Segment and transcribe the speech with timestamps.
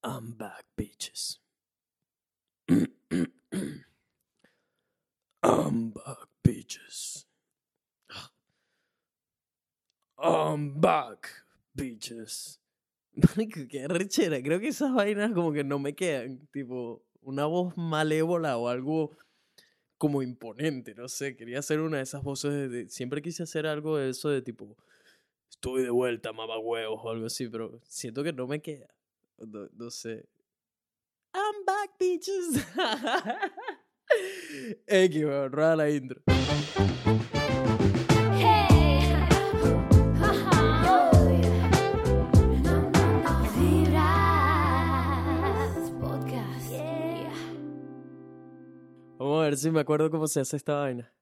[0.02, 1.38] I'm back, bitches.
[5.42, 7.24] I'm back, bitches.
[10.18, 11.28] I'm back,
[11.76, 12.58] bitches.
[13.70, 14.42] Qué rechera.
[14.42, 16.46] Creo que esas vainas como que no me quedan.
[16.52, 19.16] Tipo, una voz malévola o algo
[19.98, 21.36] como imponente, no sé.
[21.36, 24.76] Quería hacer una de esas voces de- siempre quise hacer algo de eso de tipo...
[25.50, 28.88] Estoy de vuelta, mamá huevos o algo así, pero siento que no me queda.
[29.40, 30.28] No, no sé.
[31.32, 32.66] I'm back, bitches.
[34.86, 36.20] X, weón, rueda la intro.
[49.18, 51.12] Vamos a ver si me acuerdo cómo se hace esta vaina.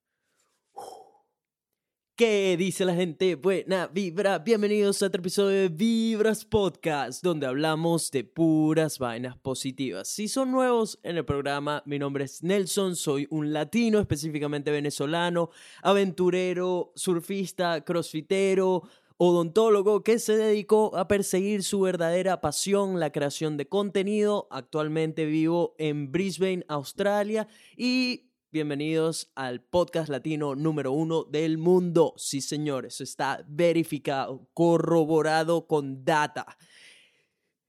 [2.19, 3.37] ¿Qué dice la gente?
[3.37, 4.41] Buena vibra.
[4.41, 10.09] Bienvenidos a otro episodio de Vibras Podcast, donde hablamos de puras vainas positivas.
[10.09, 15.51] Si son nuevos en el programa, mi nombre es Nelson, soy un latino, específicamente venezolano,
[15.81, 18.83] aventurero, surfista, crossfitero,
[19.17, 24.49] odontólogo que se dedicó a perseguir su verdadera pasión, la creación de contenido.
[24.51, 32.15] Actualmente vivo en Brisbane, Australia y bienvenidos al podcast latino número uno del mundo.
[32.17, 36.47] Sí, señores, está verificado, corroborado con data.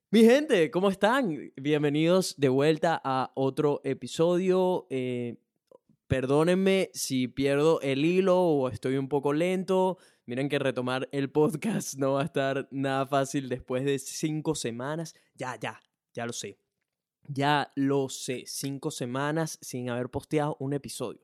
[0.10, 1.52] Mi gente, ¿cómo están?
[1.58, 4.88] Bienvenidos de vuelta a otro episodio.
[4.90, 5.36] Eh,
[6.08, 9.98] perdónenme si pierdo el hilo o estoy un poco lento.
[10.26, 15.14] Miren que retomar el podcast no va a estar nada fácil después de cinco semanas.
[15.36, 15.82] Ya, ya,
[16.14, 16.58] ya lo sé.
[17.28, 18.44] Ya lo sé.
[18.48, 21.22] Cinco semanas sin haber posteado un episodio.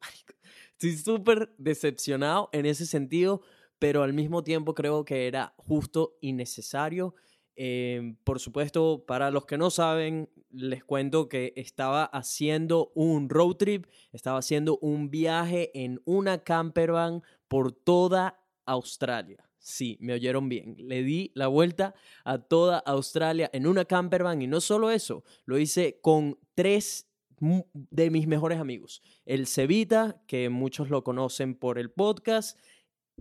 [0.72, 3.42] Estoy súper decepcionado en ese sentido,
[3.78, 7.14] pero al mismo tiempo creo que era justo y necesario.
[7.56, 13.56] Eh, por supuesto, para los que no saben, les cuento que estaba haciendo un road
[13.56, 19.48] trip, estaba haciendo un viaje en una campervan por toda Australia.
[19.66, 20.76] Sí, me oyeron bien.
[20.78, 21.92] Le di la vuelta
[22.24, 27.10] a toda Australia en una campervan y no solo eso, lo hice con tres
[27.40, 29.02] de mis mejores amigos.
[29.24, 32.60] El Cevita, que muchos lo conocen por el podcast,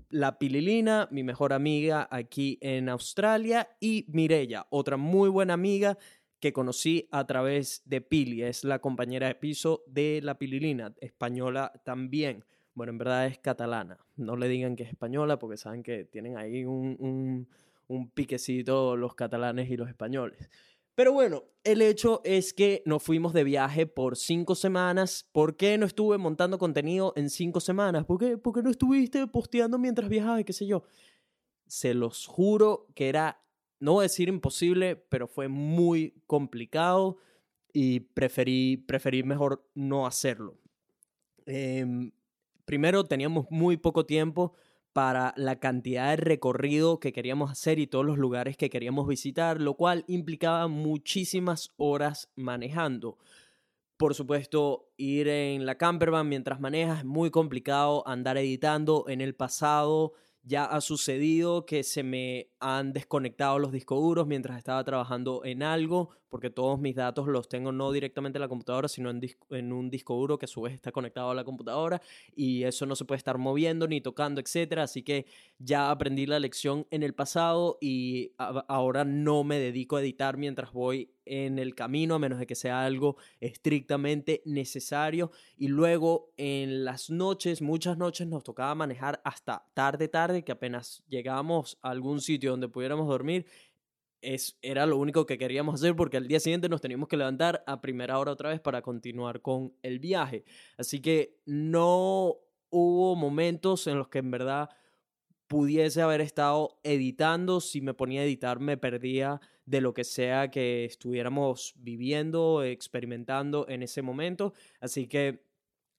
[0.09, 5.97] la Pililina, mi mejor amiga aquí en Australia, y Mirella, otra muy buena amiga
[6.39, 11.73] que conocí a través de Pili, es la compañera de piso de la Pililina, española
[11.83, 12.45] también.
[12.75, 16.37] Bueno, en verdad es catalana, no le digan que es española porque saben que tienen
[16.37, 17.47] ahí un, un,
[17.87, 20.49] un piquecito los catalanes y los españoles.
[20.95, 25.27] Pero bueno, el hecho es que nos fuimos de viaje por cinco semanas.
[25.33, 28.05] ¿Por qué no estuve montando contenido en cinco semanas?
[28.05, 30.83] ¿Por qué, ¿Por no estuviste posteando mientras viajaba y qué sé yo?
[31.67, 33.41] Se los juro que era,
[33.79, 37.17] no voy a decir imposible, pero fue muy complicado
[37.73, 40.57] y preferí, preferí mejor no hacerlo.
[41.45, 42.11] Em,
[42.65, 44.53] primero, teníamos muy poco tiempo
[44.93, 49.59] para la cantidad de recorrido que queríamos hacer y todos los lugares que queríamos visitar,
[49.59, 53.17] lo cual implicaba muchísimas horas manejando.
[53.97, 59.05] Por supuesto, ir en la campervan mientras manejas es muy complicado, andar editando.
[59.07, 64.57] En el pasado ya ha sucedido que se me han desconectado los discos duros mientras
[64.57, 68.89] estaba trabajando en algo, porque todos mis datos los tengo no directamente en la computadora,
[68.89, 72.01] sino en, un disco duro que a su vez está conectado a la computadora
[72.35, 74.83] y eso no se puede estar moviendo ni tocando, etcétera.
[74.83, 75.27] Así que
[75.59, 80.73] ya aprendí la lección en el pasado y ahora no me dedico a editar mientras
[80.73, 85.31] voy en el camino, a menos de que sea algo estrictamente necesario.
[85.57, 91.01] Y luego en las noches, muchas noches nos tocaba manejar hasta tarde, tarde, que apenas
[91.07, 93.45] llegamos a algún sitio donde pudiéramos dormir.
[94.25, 97.63] Es, era lo único que queríamos hacer porque al día siguiente nos teníamos que levantar
[97.67, 100.45] a primera hora otra vez para continuar con el viaje.
[100.77, 102.35] Así que no
[102.69, 104.69] hubo momentos en los que en verdad
[105.47, 107.61] pudiese haber estado editando.
[107.61, 113.67] Si me ponía a editar, me perdía de lo que sea que estuviéramos viviendo, experimentando
[113.69, 114.53] en ese momento.
[114.79, 115.45] Así que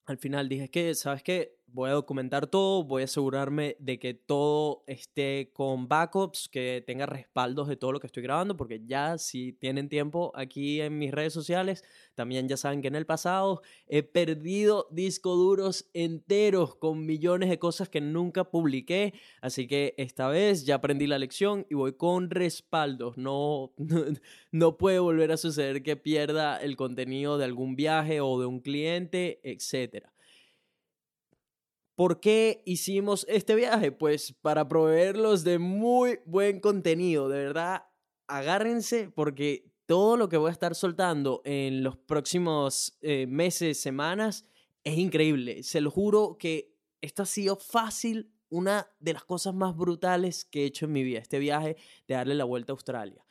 [0.07, 1.59] al final dije que, ¿sabes qué?
[1.77, 7.05] Voy a documentar todo, voy a asegurarme de que todo esté con backups, que tenga
[7.05, 11.11] respaldos de todo lo que estoy grabando, porque ya si tienen tiempo aquí en mis
[11.11, 11.85] redes sociales,
[12.15, 17.59] también ya saben que en el pasado he perdido discos duros enteros con millones de
[17.59, 19.13] cosas que nunca publiqué,
[19.43, 23.75] así que esta vez ya aprendí la lección y voy con respaldos, no,
[24.51, 28.61] no, puede volver a suceder que pierda el contenido de algún viaje o de un
[28.61, 30.16] cliente, etcétera.
[31.97, 33.91] ¿Por qué hicimos este viaje?
[33.91, 37.85] Pues para proveerlos de muy buen contenido, de verdad,
[38.27, 44.45] agárrense porque todo lo que voy a estar soltando en los próximos eh, meses, semanas,
[44.85, 45.63] es increíble.
[45.63, 50.63] Se lo juro que esto ha sido fácil, una de las cosas más brutales que
[50.63, 51.77] he hecho en mi vida, este viaje
[52.07, 53.25] de darle la vuelta a Australia.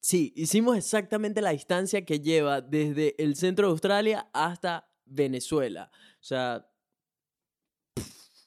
[0.00, 5.90] sí, hicimos exactamente la distancia que lleva desde el centro de Australia hasta Venezuela.
[6.14, 6.66] O sea,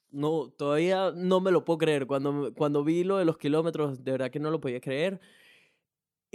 [0.10, 2.08] no, todavía no me lo puedo creer.
[2.08, 5.20] Cuando, cuando vi lo de los kilómetros, de verdad que no lo podía creer.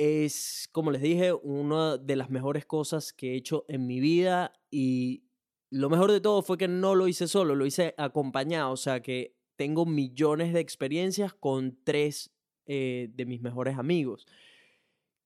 [0.01, 4.53] Es, como les dije, una de las mejores cosas que he hecho en mi vida
[4.71, 5.25] y
[5.71, 9.03] lo mejor de todo fue que no lo hice solo, lo hice acompañado, o sea
[9.03, 12.31] que tengo millones de experiencias con tres
[12.67, 14.29] eh, de mis mejores amigos.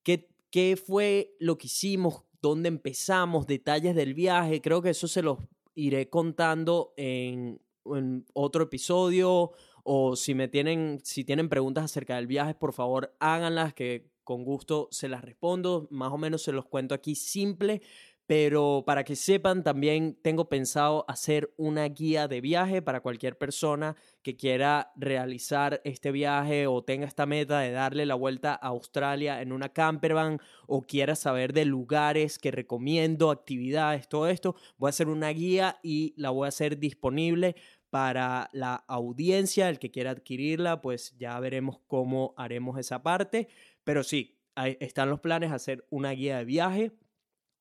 [0.02, 2.24] ¿Qué, ¿Qué fue lo que hicimos?
[2.40, 3.46] ¿Dónde empezamos?
[3.46, 4.62] Detalles del viaje.
[4.62, 5.38] Creo que eso se los
[5.74, 9.52] iré contando en, en otro episodio
[9.84, 14.44] o si me tienen si tienen preguntas acerca del viaje, por favor, háganlas que con
[14.44, 17.82] gusto se las respondo, más o menos se los cuento aquí simple,
[18.26, 23.96] pero para que sepan, también tengo pensado hacer una guía de viaje para cualquier persona
[24.22, 29.42] que quiera realizar este viaje o tenga esta meta de darle la vuelta a Australia
[29.42, 34.54] en una campervan o quiera saber de lugares que recomiendo, actividades, todo esto.
[34.78, 37.56] Voy a hacer una guía y la voy a hacer disponible
[37.92, 43.48] para la audiencia, el que quiera adquirirla, pues ya veremos cómo haremos esa parte.
[43.84, 46.92] Pero sí, ahí están los planes, hacer una guía de viaje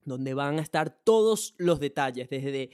[0.03, 2.71] donde van a estar todos los detalles, desde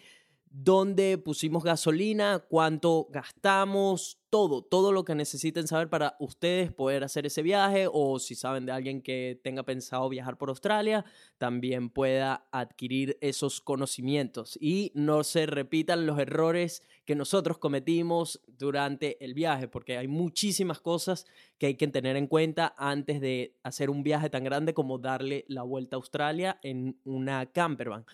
[0.51, 7.25] dónde pusimos gasolina, cuánto gastamos, todo, todo lo que necesiten saber para ustedes poder hacer
[7.25, 11.05] ese viaje o si saben de alguien que tenga pensado viajar por Australia,
[11.37, 19.23] también pueda adquirir esos conocimientos y no se repitan los errores que nosotros cometimos durante
[19.23, 21.25] el viaje, porque hay muchísimas cosas
[21.57, 25.45] que hay que tener en cuenta antes de hacer un viaje tan grande como darle
[25.47, 28.05] la vuelta a Australia en una campervan.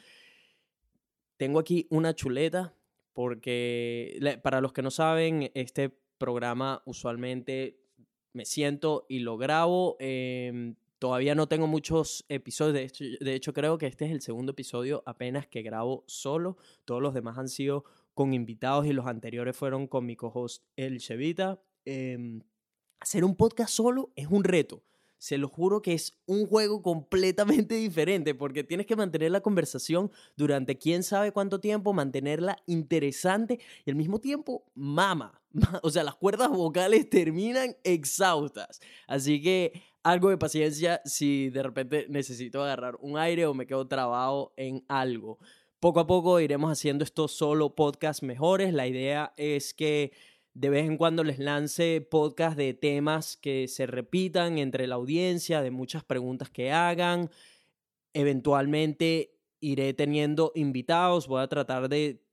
[1.38, 2.76] Tengo aquí una chuleta
[3.14, 7.80] porque para los que no saben, este programa usualmente
[8.34, 9.96] me siento y lo grabo.
[10.00, 14.22] Em, todavía no tengo muchos episodios, de hecho, de hecho creo que este es el
[14.22, 16.58] segundo episodio apenas que grabo solo.
[16.86, 17.84] Todos los demás han sido
[18.14, 21.62] con invitados y los anteriores fueron con mi co-host El Chevita.
[21.86, 22.42] Em,
[23.00, 24.84] hacer un podcast solo es un reto
[25.24, 30.12] se lo juro que es un juego completamente diferente porque tienes que mantener la conversación
[30.36, 35.42] durante quién sabe cuánto tiempo, mantenerla interesante y al mismo tiempo mama.
[35.82, 38.82] O sea, las cuerdas vocales terminan exhaustas.
[39.08, 43.88] Así que algo de paciencia si de repente necesito agarrar un aire o me quedo
[43.88, 45.40] trabado en algo.
[45.80, 48.74] Poco a poco iremos haciendo estos solo podcasts mejores.
[48.74, 50.12] La idea es que
[50.54, 55.62] de vez en cuando les lance podcast de temas que se repitan entre la audiencia,
[55.62, 57.32] de muchas preguntas que hagan.
[58.14, 62.24] Eventualmente iré teniendo invitados, voy a tratar de,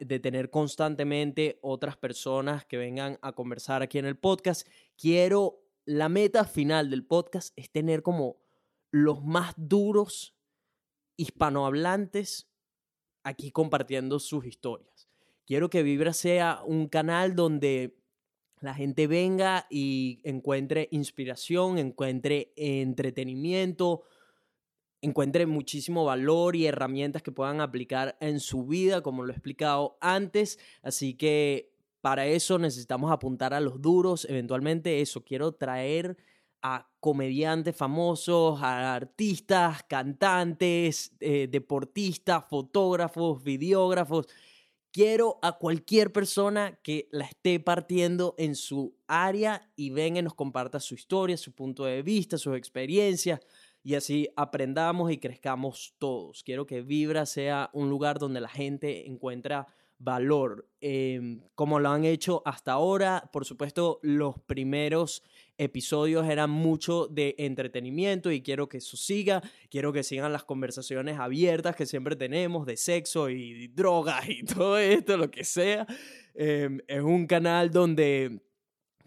[0.00, 4.68] de tener constantemente otras personas que vengan a conversar aquí en el podcast.
[4.96, 8.36] Quiero, la meta final del podcast es tener como
[8.90, 10.34] los más duros
[11.16, 12.50] hispanohablantes
[13.22, 14.99] aquí compartiendo sus historias.
[15.50, 17.96] Quiero que Vibra sea un canal donde
[18.60, 24.04] la gente venga y encuentre inspiración, encuentre entretenimiento,
[25.00, 29.98] encuentre muchísimo valor y herramientas que puedan aplicar en su vida, como lo he explicado
[30.00, 30.60] antes.
[30.82, 34.26] Así que para eso necesitamos apuntar a los duros.
[34.30, 36.16] Eventualmente eso, quiero traer
[36.62, 44.28] a comediantes famosos, a artistas, cantantes, eh, deportistas, fotógrafos, videógrafos
[44.92, 50.34] Quiero a cualquier persona que la esté partiendo en su área y venga y nos
[50.34, 53.40] comparta su historia, su punto de vista, sus experiencias
[53.84, 56.42] y así aprendamos y crezcamos todos.
[56.42, 59.68] Quiero que Vibra sea un lugar donde la gente encuentra
[60.00, 63.30] valor, em, como lo han hecho hasta ahora.
[63.32, 65.22] Por supuesto, los primeros
[65.58, 71.18] episodios eran mucho de entretenimiento y quiero que eso siga, quiero que sigan las conversaciones
[71.18, 75.86] abiertas que siempre tenemos de sexo y drogas y todo esto, lo que sea.
[76.34, 78.40] Em, es un canal donde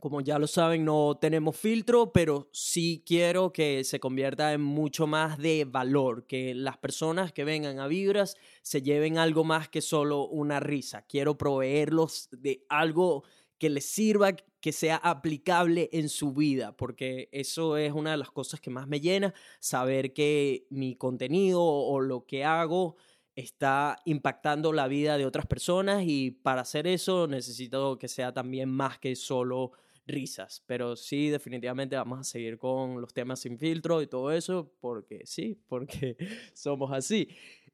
[0.03, 5.07] como ya lo saben, no tenemos filtro, pero sí quiero que se convierta en mucho
[5.07, 9.79] más de valor, que las personas que vengan a Vibras se lleven algo más que
[9.79, 11.03] solo una risa.
[11.03, 13.23] Quiero proveerlos de algo
[13.57, 18.29] que les sirva, que sea aplicable en su vida, porque eso es una de las
[18.29, 22.97] cosas que más me llena, saber que mi contenido o lo que hago
[23.35, 28.69] está impactando la vida de otras personas y para hacer eso necesito que sea también
[28.69, 29.71] más que solo
[30.05, 34.73] risas, pero sí, definitivamente vamos a seguir con los temas sin filtro y todo eso,
[34.79, 36.17] porque sí, porque
[36.53, 37.27] somos así.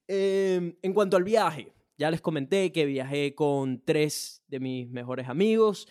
[0.08, 5.28] Em, en cuanto al viaje, ya les comenté que viajé con tres de mis mejores
[5.28, 5.88] amigos.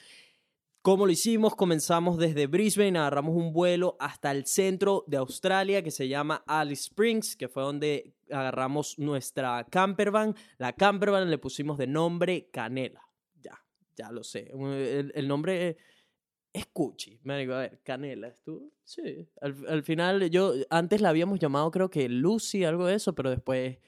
[0.80, 1.54] ¿Cómo lo hicimos?
[1.54, 6.84] Comenzamos desde Brisbane, agarramos un vuelo hasta el centro de Australia que se llama Alice
[6.84, 10.34] Springs, que fue donde agarramos nuestra campervan.
[10.56, 13.02] La campervan le pusimos de nombre Canela.
[13.40, 13.60] Ya,
[13.96, 14.50] ya lo sé.
[14.50, 15.76] El, el nombre
[16.52, 18.72] Escuchi, me digo, a ver, Canela, ¿tú?
[18.84, 19.28] Sí.
[19.40, 23.78] Al, final, yo, antes la habíamos llamado creo que Lucy, algo de eso, pero después,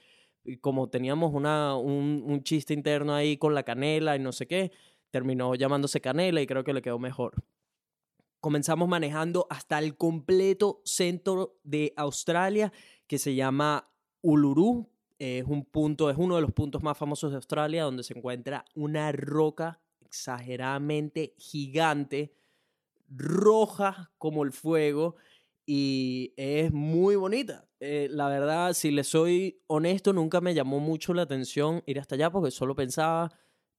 [0.61, 4.71] como teníamos una, un, un chiste interno ahí con la canela y no sé qué,
[5.11, 7.43] terminó llamándose Canela y creo que le quedó mejor.
[8.39, 12.73] Comenzamos manejando hasta el completo centro de Australia,
[13.05, 13.91] que se llama
[14.21, 14.89] Uluru.
[15.19, 18.65] Es un punto, es uno de los puntos más famosos de Australia, donde se encuentra
[18.73, 22.33] una roca exageradamente gigante
[23.15, 25.15] roja como el fuego
[25.65, 27.67] y es muy bonita.
[27.79, 32.15] Eh, la verdad, si le soy honesto, nunca me llamó mucho la atención ir hasta
[32.15, 33.31] allá porque solo pensaba,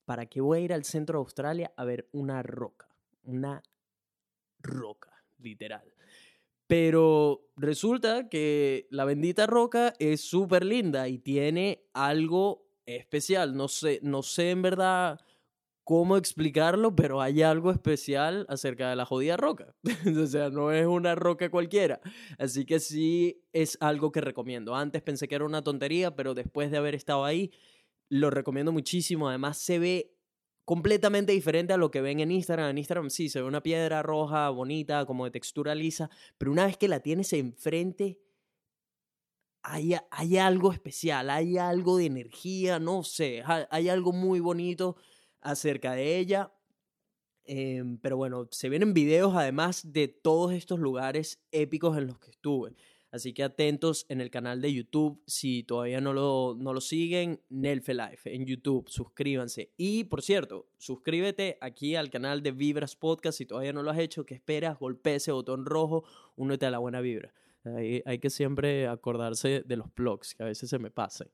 [0.04, 2.88] ¿para qué voy a ir al centro de Australia a ver una roca?
[3.24, 3.62] Una
[4.60, 5.92] roca, literal.
[6.66, 13.54] Pero resulta que la bendita roca es súper linda y tiene algo especial.
[13.56, 15.20] No sé, no sé en verdad
[15.84, 19.74] cómo explicarlo, pero hay algo especial acerca de la jodida roca.
[20.22, 22.00] o sea, no es una roca cualquiera.
[22.38, 24.74] Así que sí es algo que recomiendo.
[24.74, 27.50] Antes pensé que era una tontería, pero después de haber estado ahí,
[28.08, 29.28] lo recomiendo muchísimo.
[29.28, 30.14] Además, se ve
[30.64, 32.70] completamente diferente a lo que ven en Instagram.
[32.70, 36.66] En Instagram sí, se ve una piedra roja, bonita, como de textura lisa, pero una
[36.66, 38.18] vez que la tienes enfrente...
[39.64, 44.96] Hay, hay algo especial, hay algo de energía, no sé, hay algo muy bonito
[45.42, 46.52] acerca de ella.
[47.44, 52.30] Em, pero bueno, se vienen videos además de todos estos lugares épicos en los que
[52.30, 52.74] estuve.
[53.10, 55.22] Así que atentos en el canal de YouTube.
[55.26, 58.88] Si todavía no lo, no lo siguen, Nelfe Life en YouTube.
[58.88, 59.70] Suscríbanse.
[59.76, 63.36] Y por cierto, suscríbete aquí al canal de Vibras Podcast.
[63.36, 64.78] Si todavía no lo has hecho, ¿qué esperas?
[64.78, 66.04] Golpea ese botón rojo.
[66.36, 67.34] Únete a la buena vibra.
[67.64, 71.28] Hay, hay que siempre acordarse de los blogs, que a veces se me pasan.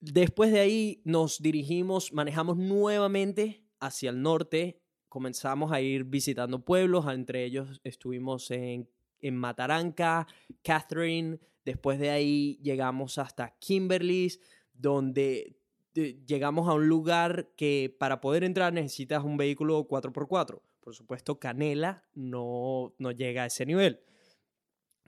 [0.00, 4.80] Después de ahí nos dirigimos, manejamos nuevamente hacia el norte,
[5.10, 8.88] comenzamos a ir visitando pueblos, entre ellos estuvimos en,
[9.20, 10.26] en Mataranca,
[10.62, 14.32] Catherine, después de ahí llegamos hasta Kimberly,
[14.72, 15.58] donde
[15.94, 20.62] eh, llegamos a un lugar que para poder entrar necesitas un vehículo 4x4.
[20.80, 24.00] Por supuesto, Canela no, no llega a ese nivel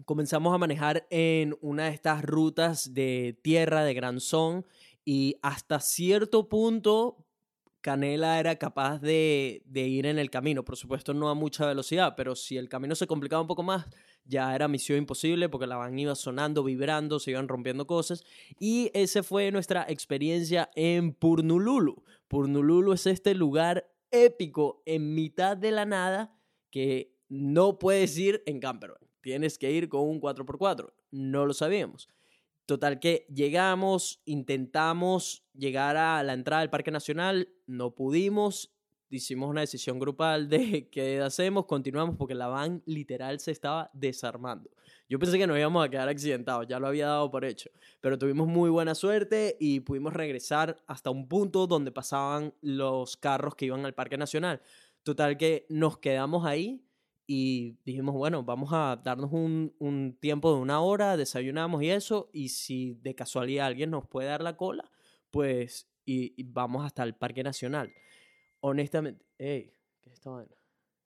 [0.04, 4.66] comenzamos a manejar en una de estas rutas de tierra de Gran Son
[5.04, 7.26] y hasta cierto punto
[7.82, 10.64] Canela era capaz de, ir en el camino.
[10.64, 13.86] Por supuesto, no a mucha velocidad, pero si el camino se complicaba un poco más,
[14.24, 18.24] ya era misión imposible porque la van iba sonando, vibrando, se iban rompiendo cosas.
[18.60, 22.04] Y esa fue nuestra experiencia en Purnululu.
[22.28, 26.38] Purnululu es este lugar épico en mitad de la nada
[26.70, 28.98] que no puedes ir en campervan.
[29.22, 30.92] Tienes que ir con un 4x4.
[31.10, 32.08] No lo sabíamos.
[32.72, 38.72] Total que llegamos, intentamos llegar a la entrada del Parque Nacional, no pudimos,
[39.10, 44.70] hicimos una decisión grupal de qué hacemos, continuamos porque la van literal se estaba desarmando.
[45.06, 47.68] Yo pensé que nos íbamos a quedar accidentados, ya lo había dado por hecho,
[48.00, 53.54] pero tuvimos muy buena suerte y pudimos regresar hasta un punto donde pasaban los carros
[53.54, 54.62] que iban al Parque Nacional.
[55.02, 56.82] Total que nos quedamos ahí
[57.34, 62.50] y dijimos, bueno, vamos a darnos un, tiempo de una hora, desayunamos y eso, y
[62.50, 64.90] si de casualidad alguien nos puede dar la cola,
[65.30, 67.90] pues y, vamos hasta el Parque Nacional.
[68.60, 69.72] Honestamente, hey,
[70.02, 70.20] ¿qué es?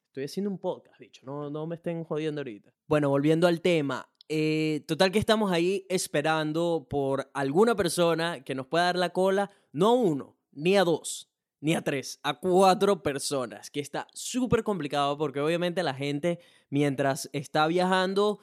[0.09, 2.75] Estoy haciendo un podcast, dicho, no, no me estén jodiendo ahorita.
[2.88, 8.66] Bueno, volviendo al tema, eh, total que estamos ahí esperando por alguna persona que nos
[8.66, 13.70] pueda dar la cola, no uno, ni a dos, ni a tres, a cuatro personas,
[13.70, 16.38] que está súper complicado porque obviamente la gente
[16.70, 18.40] mientras está viajando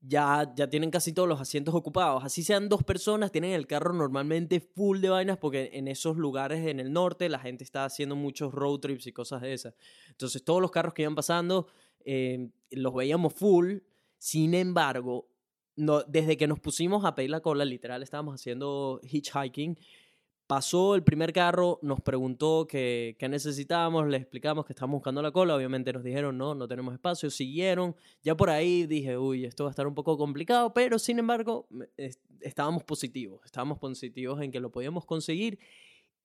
[0.00, 2.24] ya, ya tienen casi todos los asientos ocupados.
[2.24, 6.66] Así sean dos personas, tienen el carro normalmente full de vainas porque en esos lugares
[6.66, 9.74] en el norte la gente está haciendo muchos road trips y cosas de esas.
[10.10, 11.66] Entonces todos los carros que iban pasando
[12.04, 13.78] eh, los veíamos full.
[14.18, 15.28] Sin embargo,
[15.76, 19.78] no, desde que nos pusimos a pedir la cola, literal, estábamos haciendo hitchhiking.
[20.46, 25.56] Pasó el primer carro, nos preguntó qué, necesitábamos, le explicamos que estábamos buscando la cola,
[25.56, 29.70] obviamente nos dijeron no, no tenemos espacio, siguieron, ya por ahí dije, uy, esto va
[29.70, 31.68] a estar un poco complicado, pero sin embargo
[32.40, 35.58] estábamos positivos, estábamos positivos en que lo podíamos conseguir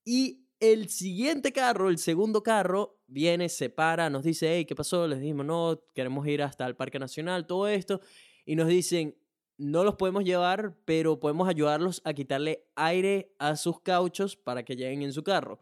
[0.06, 5.08] y el siguiente carro, el segundo carro, viene, se para, nos dice, hey, ¿qué pasó?
[5.08, 8.00] Les dijimos, no, queremos ir hasta el Parque Nacional, todo esto.
[8.46, 9.16] Y nos dicen,
[9.62, 14.75] no los podemos llevar, pero podemos ayudarlos a quitarle aire a sus cauchos para que
[14.75, 15.60] lleguen en su carro.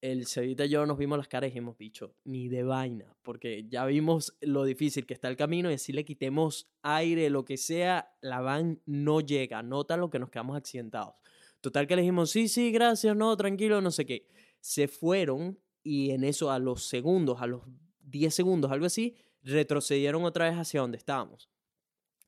[0.00, 3.66] El Cevita y yo nos vimos las caras y dijimos, bicho, ni de vaina, porque
[3.68, 7.56] ya vimos lo difícil que está el camino y así le quitemos aire, lo que
[7.56, 11.16] sea, la van no llega, nota lo que nos quedamos accidentados.
[11.60, 14.28] Total que le dijimos, sí, sí, gracias, no, tranquilo, no sé qué.
[14.60, 17.62] Se fueron y en eso a los segundos, a los
[18.02, 21.48] 10 segundos, algo así, retrocedieron otra vez hacia donde estábamos.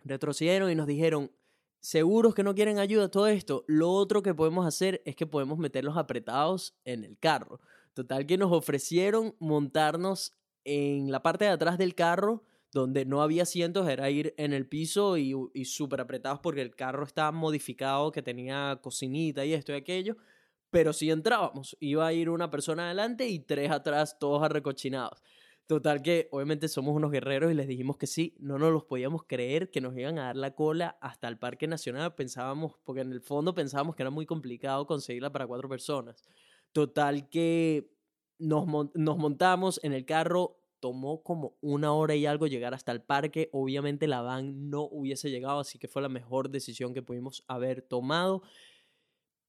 [0.06, 1.30] Retrocedieron y nos dijeron,
[1.80, 3.64] seguros que no quieren ayuda, todo esto.
[3.66, 7.60] Lo otro que podemos hacer es que podemos meterlos apretados en el carro.
[7.94, 10.32] Total que nos ofrecieron montarnos
[10.64, 14.66] en la parte de atrás del carro donde no había asientos, era ir en el
[14.66, 19.72] piso y, y súper apretados porque el carro estaba modificado, que tenía cocinita y esto
[19.72, 20.16] y aquello,
[20.70, 25.22] pero si entrábamos, iba a ir una persona adelante y tres atrás, todos arrecochinados.
[25.66, 29.24] Total que obviamente somos unos guerreros y les dijimos que sí, no nos los podíamos
[29.24, 33.10] creer que nos iban a dar la cola hasta el Parque Nacional, pensábamos, porque en
[33.10, 36.22] el fondo pensábamos que era muy complicado conseguirla para cuatro personas.
[36.70, 37.90] Total que
[38.38, 43.02] nos, nos montamos en el carro, tomó como una hora y algo llegar hasta el
[43.02, 43.48] parque.
[43.52, 47.82] Obviamente la van no hubiese llegado, así que fue la mejor decisión que pudimos haber
[47.82, 48.42] tomado.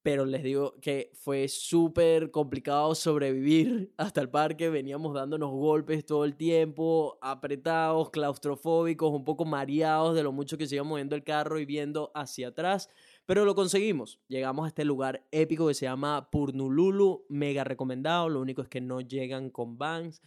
[0.08, 4.70] Pero les digo que fue súper complicado sobrevivir hasta el parque.
[4.70, 10.66] Veníamos dándonos golpes todo el tiempo, apretados, claustrofóbicos, un poco mareados de lo mucho que
[10.66, 12.90] se iba moviendo el carro y viendo hacia atrás.
[13.26, 14.22] Pero lo conseguimos.
[14.30, 18.30] Llegamos a este lugar épico que se llama Purnululu, mega recomendado.
[18.30, 20.22] Lo único es que no llegan con vans.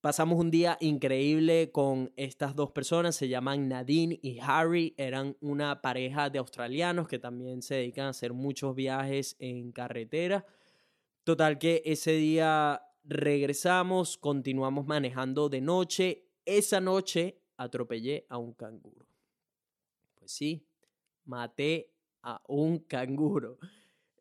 [0.00, 5.82] Pasamos un día increíble con estas dos personas, se llaman Nadine y Harry, eran una
[5.82, 10.46] pareja de australianos que también se dedican a hacer muchos viajes en carretera.
[11.24, 16.28] Total que ese día regresamos, continuamos manejando de noche.
[16.44, 19.04] Esa noche atropellé a un canguro.
[20.14, 20.64] Pues sí,
[21.24, 21.90] maté
[22.22, 23.58] a un canguro.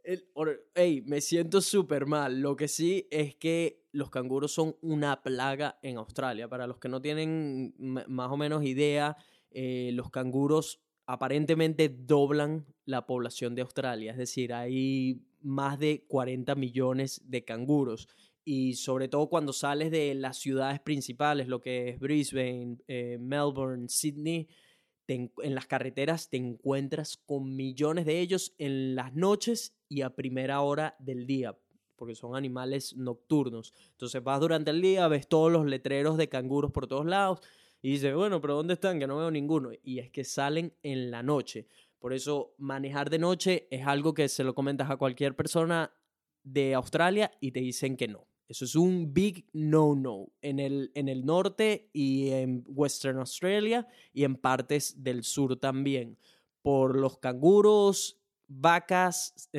[0.07, 2.39] El, or- ey, me siento súper mal.
[2.39, 6.47] Lo que sí es que los canguros son una plaga en Australia.
[6.47, 9.17] Para los que no tienen más o menos idea,
[9.51, 14.11] eh, los canguros aparentemente doblan la población de Australia.
[14.13, 18.07] Es decir, hay más de 40 millones de canguros.
[18.45, 23.89] Y sobre todo cuando sales de las ciudades principales, lo que es Brisbane, eh, Melbourne,
[23.89, 24.47] Sydney,
[25.09, 30.61] en las carreteras te encuentras con millones de ellos en las noches y a primera
[30.61, 31.57] hora del día,
[31.95, 33.73] porque son animales nocturnos.
[33.91, 37.41] Entonces vas durante el día, ves todos los letreros de canguros por todos lados
[37.81, 38.99] y dices, bueno, pero ¿dónde están?
[38.99, 39.71] Que no veo ninguno.
[39.83, 41.67] Y es que salen en la noche.
[41.99, 45.91] Por eso manejar de noche es algo que se lo comentas a cualquier persona
[46.43, 48.27] de Australia y te dicen que no.
[48.47, 54.23] Eso es un big no-no en el, en el norte y en Western Australia y
[54.23, 56.17] en partes del sur también.
[56.61, 59.49] Por los canguros, vacas,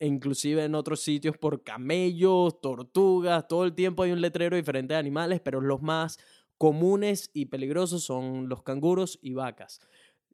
[0.00, 5.00] inclusive en otros sitios por camellos, tortugas, todo el tiempo hay un letrero diferente de
[5.00, 6.18] animales, pero los más
[6.58, 9.80] comunes y peligrosos son los canguros y vacas.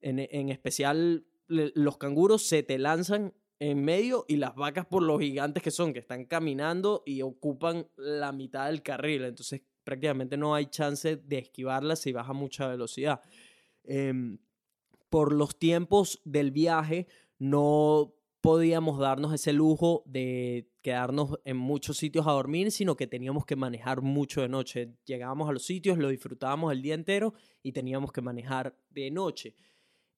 [0.00, 5.20] En, en especial, los canguros se te lanzan en medio y las vacas por los
[5.20, 9.24] gigantes que son, que están caminando y ocupan la mitad del carril.
[9.24, 13.20] Entonces prácticamente no hay chance de esquivarlas si baja mucha velocidad.
[13.84, 14.38] Em,
[15.08, 22.26] por los tiempos del viaje no podíamos darnos ese lujo de quedarnos en muchos sitios
[22.26, 24.94] a dormir, sino que teníamos que manejar mucho de noche.
[25.04, 29.54] Llegábamos a los sitios, lo disfrutábamos el día entero y teníamos que manejar de noche.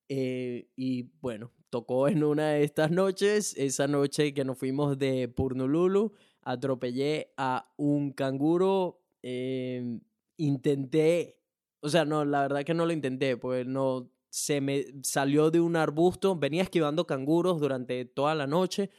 [0.08, 5.28] Eh, y bueno, tocó en una de estas noches, esa noche que nos fuimos de
[5.28, 10.00] Purnululu, atropellé a un canguro, eh,
[10.36, 11.38] intenté,
[11.80, 15.60] o sea, no, la verdad que no lo intenté, pues no, se me salió de
[15.60, 18.90] un arbusto, venía esquivando canguros durante toda la noche,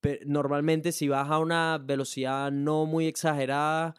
[0.00, 3.94] Pe- normalmente si vas a una velocidad no muy exagerada,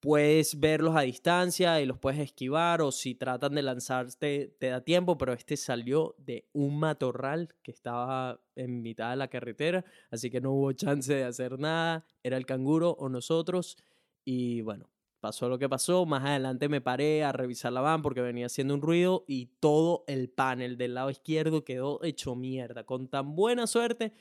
[0.00, 4.82] puedes verlos a distancia y los puedes esquivar o si tratan de lanzarte te da
[4.82, 10.30] tiempo, pero este salió de un matorral que estaba en mitad de la carretera, así
[10.30, 13.78] que no hubo chance de hacer nada, era el canguro o nosotros
[14.24, 14.90] y bueno,
[15.24, 18.74] pasó lo que pasó, más adelante me paré a revisar la van porque venía haciendo
[18.74, 23.66] un ruido y todo el panel del lado izquierdo quedó hecho mierda, con tan buena
[23.66, 24.12] suerte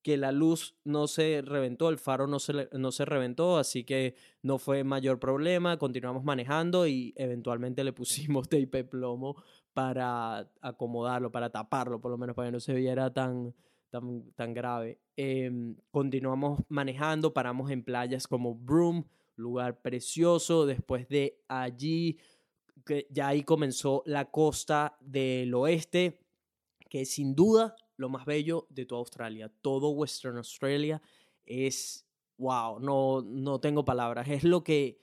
[0.00, 4.14] que la luz no se reventó, el faro no se, no se reventó, así que
[4.40, 9.36] no fue mayor problema, continuamos manejando y eventualmente le pusimos tape plomo
[9.74, 13.52] para acomodarlo, para taparlo, por lo menos para que no se viera tan,
[13.90, 15.00] tan, tan grave.
[15.16, 19.04] Em, continuamos manejando, paramos en playas como Broome,
[19.36, 22.18] lugar precioso, después de allí,
[22.84, 26.20] que ya ahí comenzó la costa del oeste,
[26.88, 29.52] que es sin duda lo más bello de toda Australia.
[29.60, 31.00] Todo Western Australia
[31.44, 32.06] es,
[32.38, 34.28] wow, no, no tengo palabras.
[34.28, 35.02] Es lo que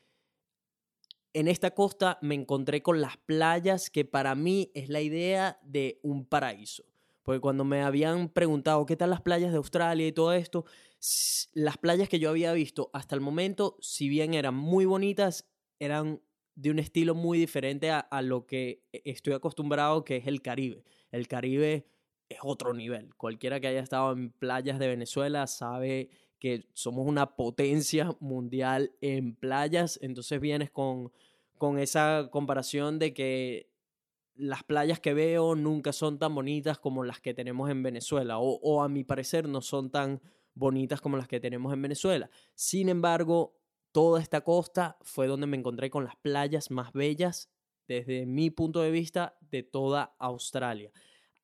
[1.34, 6.00] en esta costa me encontré con las playas que para mí es la idea de
[6.04, 6.84] un paraíso.
[7.24, 10.66] Porque cuando me habían preguntado qué tal las playas de Australia y todo esto,
[11.54, 15.48] las playas que yo había visto hasta el momento, si bien eran muy bonitas,
[15.80, 16.22] eran
[16.56, 20.84] de un estilo muy diferente a, lo que e, estoy acostumbrado, que es el Caribe.
[21.12, 21.88] El Caribe
[22.30, 23.16] es otro nivel.
[23.16, 29.36] Cualquiera que haya estado en playas de Venezuela sabe que somos una potencia mundial en
[29.36, 31.12] playas, entonces vienes con,
[31.58, 33.70] con esa comparación de que
[34.36, 38.60] las playas que veo nunca son tan bonitas como las que tenemos en Venezuela, o,
[38.62, 40.22] o a mi parecer no son tan
[40.56, 42.30] bonitas como las que tenemos en Venezuela.
[42.54, 43.58] Sin embargo,
[43.92, 47.50] toda esta costa fue donde me encontré con las playas más bellas
[47.88, 50.92] desde mi punto de vista de toda Australia.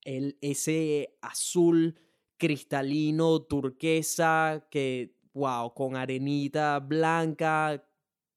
[0.04, 2.00] El, ese azul
[2.38, 7.86] cristalino, turquesa, que, wow, con arenita blanca,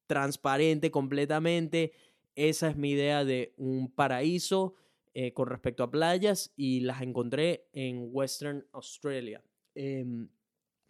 [0.06, 1.92] transparente completamente.
[2.34, 4.74] Esa es mi idea de un paraíso
[5.14, 9.42] eh, con respecto a playas y las encontré en Western Australia.
[9.74, 10.28] Em,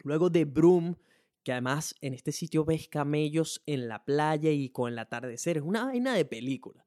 [0.03, 0.95] luego de Broome,
[1.43, 5.63] que además en este sitio ves camellos en la playa y con el atardecer, es
[5.63, 6.85] una vaina de película.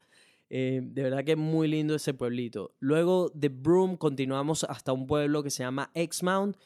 [0.49, 2.75] Eh, de verdad que es muy lindo ese pueblito.
[2.79, 6.57] Luego de Broome continuamos hasta un pueblo que se llama Exmount.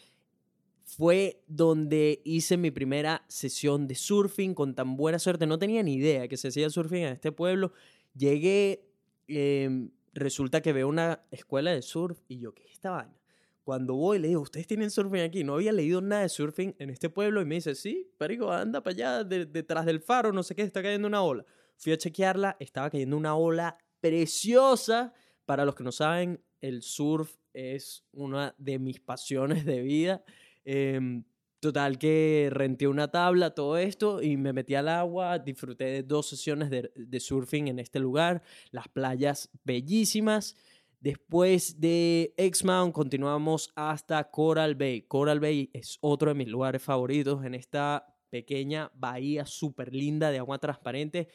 [0.85, 5.47] Fue donde hice mi primera sesión de surfing con tan buena suerte.
[5.47, 7.73] No tenía ni idea que se hacía surfing en este pueblo.
[8.15, 8.89] Llegué,
[9.29, 13.20] eh, resulta que veo una escuela de surf y yo, ¿qué es esta vaina?
[13.71, 15.45] Cuando voy le digo, ¿ustedes tienen surfing aquí?
[15.45, 18.83] No había leído nada de surfing en este pueblo y me dice, sí, perico, anda
[18.83, 21.45] para allá, de- detrás del faro, no sé qué, está cayendo una ola.
[21.77, 25.13] Fui a chequearla, estaba cayendo una ola preciosa.
[25.45, 30.25] Para los que no saben, el surf es una de mis pasiones de vida.
[30.65, 31.23] Em,
[31.61, 36.29] total que renté una tabla, todo esto, y me metí al agua, disfruté de dos
[36.29, 40.57] sesiones de, de surfing en este lugar, las playas bellísimas.
[41.01, 45.03] Después de Exmount continuamos hasta Coral Bay.
[45.03, 50.39] Coral Bay es otro de mis lugares favoritos en esta pequeña bahía súper linda de
[50.39, 51.29] agua transparente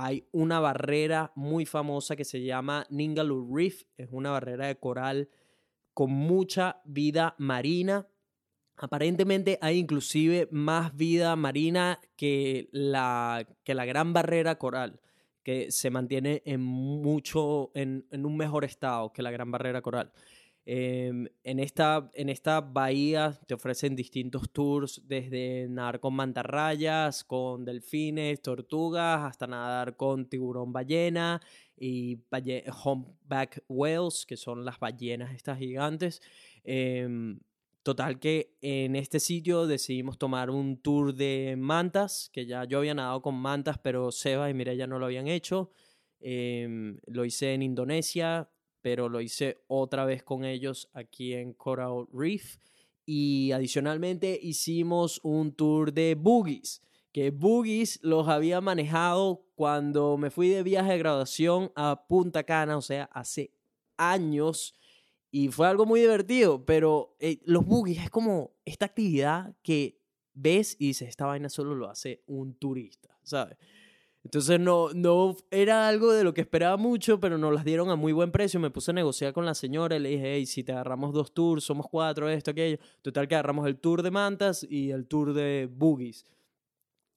[0.00, 3.82] hay una barrera muy famosa que se llama Ningaloo Reef.
[3.96, 5.28] Es una barrera de coral
[5.92, 8.06] con mucha vida marina.
[8.76, 15.00] Aparentemente hay inclusive más vida marina que la, que la gran barrera coral,
[15.48, 20.12] que se mantiene en mucho, en, un mejor estado que la gran barrera coral.
[20.66, 27.64] Em, en, esta, en esta bahía te ofrecen distintos tours, desde nadar con mantarrayas, con
[27.64, 31.40] delfines, tortugas, hasta nadar con tiburón ballena
[31.74, 36.20] y balle- humpback whales, que son las ballenas estas gigantes.
[36.62, 37.40] Em,
[37.88, 42.92] total que en este sitio decidimos tomar un tour de mantas, que ya yo había
[42.92, 45.70] nadado con mantas, pero Seba y Mireya no lo habían hecho.
[46.20, 48.50] Em, lo hice en Indonesia,
[48.82, 52.58] pero lo hice otra vez con ellos aquí en Coral Reef.
[53.06, 60.50] Y adicionalmente hicimos un tour de boogies, que boogies los había manejado cuando me fui
[60.50, 63.54] de viaje de graduación a Punta Cana, o sea, hace
[63.96, 64.74] años.
[65.30, 70.00] Y fue algo muy divertido, pero eh, los boogies es como esta actividad que
[70.32, 73.58] ves y dices, esta vaina solo lo hace un turista, ¿sabes?
[74.24, 77.96] Entonces no, no era algo de lo que esperaba mucho, pero nos las dieron a
[77.96, 78.60] muy buen precio.
[78.60, 81.32] Me puse a negociar con la señora y le dije, hey, si te agarramos dos
[81.32, 82.78] tours, somos cuatro, esto, aquello.
[83.00, 86.26] Total que agarramos el tour de mantas y el tour de boogies.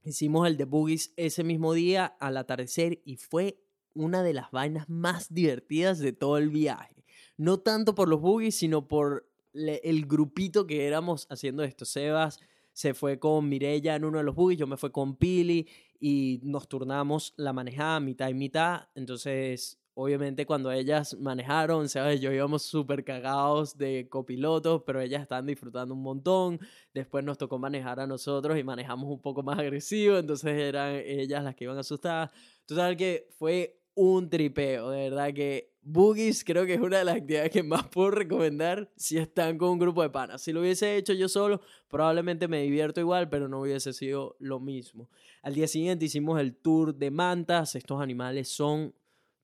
[0.04, 3.62] Hicimos el de boogies ese mismo día al atardecer y fue
[3.94, 7.01] una de las vainas más divertidas de todo el viaje.
[7.42, 11.86] No tanto por los boogies, sino por el grupito que éramos haciendo esto.
[11.86, 12.40] Sebas
[12.72, 15.68] se fue con Mirella en uno de los buggies, yo me fui con Pili
[16.00, 18.90] y nos turnamos la manejada mitad y mitad.
[18.94, 25.24] Entonces, obviamente cuando ellas manejaron, Sebas y yo íbamos súper cagados de copilotos, pero ellas
[25.24, 26.60] estaban disfrutando un montón.
[26.94, 31.44] Después nos tocó manejar a nosotros y manejamos un poco más agresivo, entonces eran ellas
[31.44, 32.30] las que iban asustadas.
[32.68, 37.16] Total que fue un tripeo, de verdad que Boogies creo que es una de las
[37.16, 40.42] actividades que más puedo recomendar si están con un grupo de panas.
[40.42, 44.60] Si lo hubiese hecho yo solo, probablemente me divierto igual, pero no hubiese sido lo
[44.60, 45.10] mismo.
[45.42, 47.76] Al día siguiente hicimos el tour de mantas.
[47.76, 48.94] Estos animales son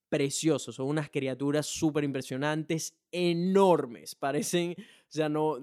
[0.10, 4.14] preciosos, son unas criaturas súper impresionantes, enormes.
[4.14, 5.58] Parecen, o sea, no.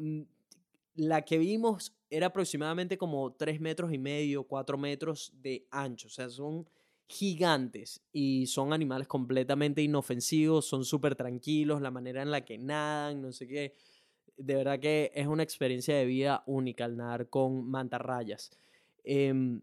[0.97, 6.09] La que vimos era aproximadamente como 3 metros y medio, 4 metros de ancho.
[6.09, 6.69] O sea, son
[7.07, 13.23] gigantes y son animales completamente inofensivos, son súper tranquilos, la manera en la que nadan,
[13.23, 13.75] no sé qué.
[14.37, 18.51] De verdad que es una experiencia de vida única al nadar con mantarrayas.
[19.05, 19.61] Em,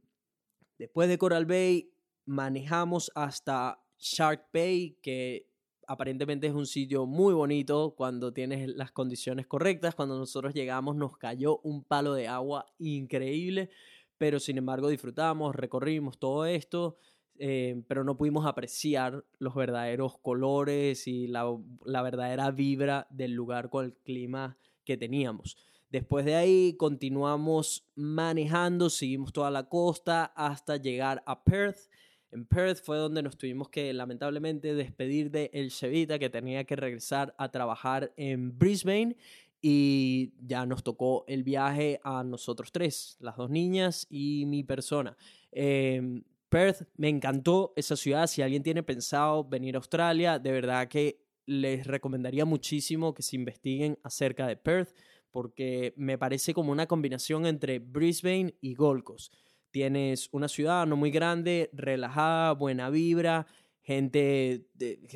[0.78, 1.92] después de Coral Bay,
[2.26, 5.48] manejamos hasta Shark Bay, que
[5.88, 9.94] aparentemente es un sitio muy bonito cuando tienes las condiciones correctas.
[9.96, 13.70] Cuando nosotros llegamos nos cayó un palo de agua increíble,
[14.18, 16.98] pero sin embargo disfrutamos, recorrimos todo esto,
[17.44, 21.52] eh, pero no pudimos apreciar los verdaderos colores y la,
[21.84, 25.58] la verdadera vibra del lugar con el clima que teníamos.
[25.90, 31.90] Después de ahí continuamos manejando, seguimos toda la costa hasta llegar a Perth.
[32.32, 36.76] En Perth fue donde nos tuvimos que lamentablemente despedir de El Chevita que tenía que
[36.76, 39.18] regresar a trabajar en Brisbane
[39.64, 45.18] y ya nos tocó el viaje a nosotros tres, las dos niñas y mi persona.
[45.52, 48.28] Eh, Perth, me encantó esa ciudad.
[48.28, 53.38] Si alguien tiene pensado venir a Australia, de verdad que les recomendaría muchísimo que se
[53.38, 54.94] investiguen acerca de Perth
[55.32, 59.34] porque me parece como una combinación entre Brisbane y Gold Coast.
[59.72, 63.48] Tienes una ciudad no muy grande, relajada, buena vibra,
[63.80, 64.68] gente,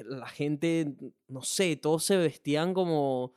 [0.05, 0.95] la gente,
[1.27, 3.33] no sé, todos se vestían como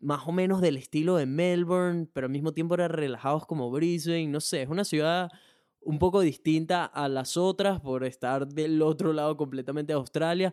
[0.00, 4.26] más o menos del estilo de Melbourne, pero al mismo tiempo eran relajados como Brisbane,
[4.26, 5.30] no sé, es una ciudad
[5.86, 10.52] un poco distinta a las otras por estar del otro lado completamente de Australia,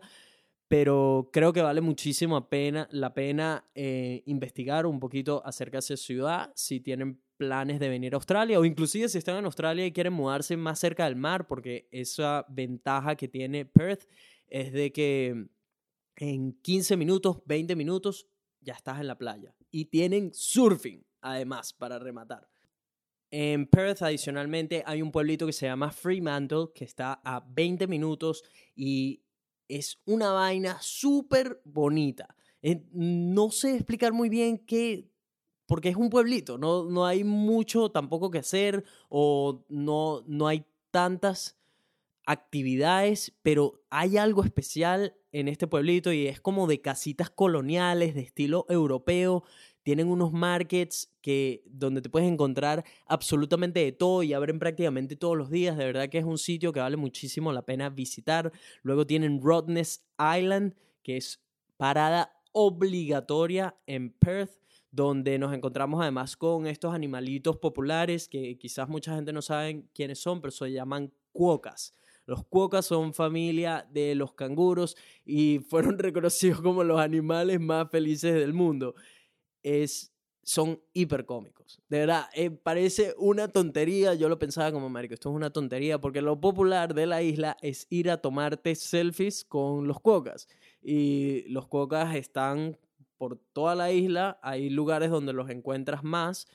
[0.68, 5.98] pero creo que vale muchísimo pena, la pena eh, investigar un poquito acerca de esa
[5.98, 9.92] ciudad si tienen planes de venir a Australia o inclusive si están en Australia y
[9.92, 14.08] quieren mudarse más cerca del mar porque esa ventaja que tiene Perth
[14.48, 15.48] es de que
[16.16, 18.28] en 15 minutos, 20 minutos
[18.62, 22.53] ya estás en la playa y tienen surfing además para rematar.
[23.36, 28.44] En Perth adicionalmente hay un pueblito que se llama Fremantle que está a 20 minutos
[28.76, 29.24] y
[29.68, 32.36] es una vaina súper bonita.
[32.62, 35.10] Eh, no sé explicar muy bien qué,
[35.66, 40.68] porque es un pueblito, no, no hay mucho tampoco que hacer o no, no hay
[40.92, 41.58] tantas
[42.28, 48.22] actividades, pero hay algo especial en este pueblito y es como de casitas coloniales de
[48.22, 49.44] estilo europeo.
[49.84, 55.38] Tienen unos markets que, donde te puedes encontrar absolutamente de todo y abren prácticamente todos
[55.38, 55.78] los días.
[55.78, 58.52] De verdad que es un sitio que vale muchísimo la pena visitar.
[58.82, 61.42] Luego tienen Rottnest Island, que es
[61.78, 69.16] parada obligatoria en Perth donde nos encontramos además con estos animalitos populares que quizás mucha
[69.16, 71.96] gente no sabe quiénes son, pero se llaman cuocas.
[72.28, 78.36] Los cuocas son familia de los canguros y fueron reconocidos como los animales más felices
[78.36, 78.94] del mundo.
[79.64, 81.82] Es, son hipercómicos.
[81.90, 84.14] De verdad, eh, parece una tontería.
[84.14, 87.58] Yo lo pensaba como, marico, esto es una tontería porque lo popular de la isla
[87.62, 90.48] es ir a tomarte selfies con los cuocas.
[90.82, 92.78] Y los cuocas están
[93.18, 94.40] por toda la isla.
[94.44, 96.48] Hay lugares donde los encuentras más.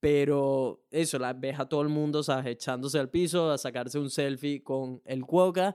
[0.00, 2.46] Pero eso, la ves a todo el mundo, ¿sabes?
[2.46, 5.74] Echándose al piso a sacarse un selfie con el cuoca.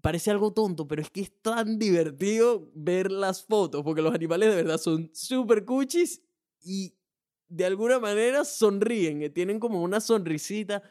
[0.00, 4.48] Parece algo tonto, pero es que es tan divertido ver las fotos, porque los animales
[4.48, 6.22] de verdad son súper cuchis
[6.62, 6.94] y
[7.48, 10.82] de alguna manera sonríen, eh, tienen como una sonrisita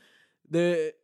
[0.44, 0.98] de...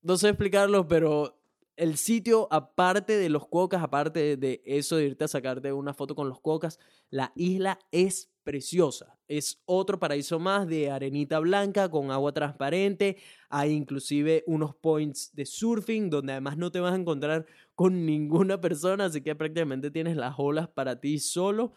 [0.00, 1.40] No sé explicarlo, pero
[1.76, 6.14] el sitio, aparte de los cuocas, aparte de eso de irte a sacarte una foto
[6.14, 9.18] con los cuocas, la isla es preciosa.
[9.28, 13.16] Es otro paraíso más de arenita blanca con agua transparente.
[13.48, 18.60] Hay inclusive unos points de surfing donde además no te vas a encontrar con ninguna
[18.60, 21.72] persona, así que prácticamente tienes las olas para ti solo.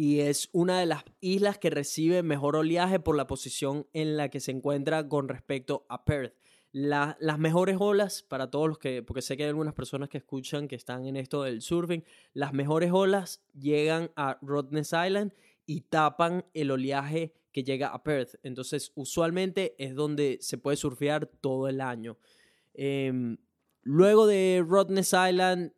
[0.00, 4.28] Y es una de las islas que recibe mejor oleaje por la posición en la
[4.28, 6.36] que se encuentra con respecto a Perth.
[6.70, 10.18] La, las mejores olas para todos los que, porque sé que hay algunas personas que
[10.18, 15.32] escuchan que están en esto del surfing, las mejores olas llegan a Rottnest Island
[15.66, 18.36] y tapan el oleaje que llega a Perth.
[18.44, 22.18] Entonces, usualmente es donde se puede surfear todo el año.
[22.72, 23.36] Em,
[23.82, 25.72] luego de Rottnest Island,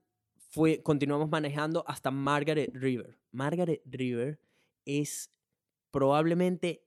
[0.83, 3.20] continuamos manejando hasta Margaret River.
[3.33, 4.41] Margaret River
[4.85, 5.31] es
[5.91, 6.85] probablemente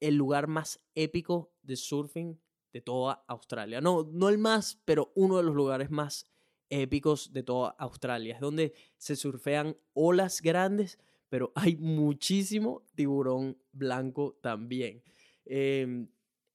[0.00, 2.38] el lugar más épico de surfing
[2.72, 3.80] de toda Australia.
[3.80, 6.26] No, no el más, pero uno de los lugares más
[6.68, 8.34] épicos de toda Australia.
[8.34, 15.02] Es donde se surfean olas grandes, pero hay muchísimo tiburón blanco también.
[15.44, 16.08] Em,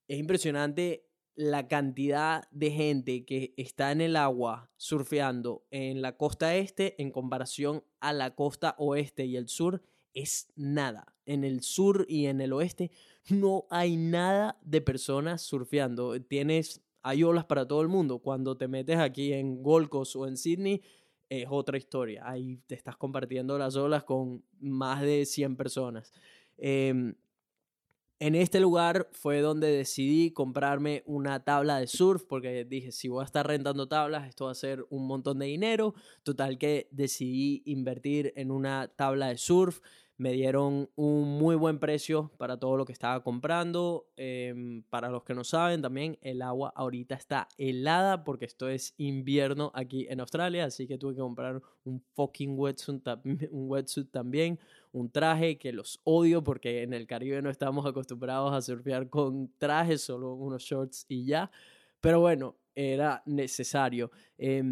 [0.08, 1.11] es impresionante
[1.42, 7.10] la cantidad de gente que está en el agua surfeando en la costa este en
[7.10, 9.82] comparación a la costa oeste y el sur
[10.14, 11.16] es nada.
[11.26, 12.92] En el sur y en el oeste
[13.30, 16.22] no hay nada de personas surfeando.
[16.22, 18.20] Tienes, hay olas para todo el mundo.
[18.20, 20.84] Cuando te metes aquí en Gold Coast o en Sydney,
[21.28, 22.22] es otra historia.
[22.30, 26.14] Ahí te estás compartiendo las olas con más de 100 personas.
[26.58, 27.16] Em,
[28.22, 33.24] en este lugar fue donde decidí comprarme una tabla de surf porque dije, si voy
[33.24, 35.96] a estar rentando tablas, esto va a ser un montón de dinero.
[36.22, 39.80] Total que decidí invertir en una tabla de surf
[40.22, 44.06] me dieron un muy buen precio para todo lo que estaba comprando.
[44.18, 48.94] Em, para los que no saben, también el agua ahorita está helada porque esto es
[48.98, 52.52] invierno aquí en Australia, así que tuve que comprar un fucking
[53.52, 54.60] un wetsuit también,
[54.92, 59.54] un traje que los odio porque en el Caribe no estamos acostumbrados a surfear con
[59.58, 61.52] trajes, solo unos shorts y ya.
[62.00, 64.12] Pero bueno, era necesario.
[64.38, 64.64] Eh,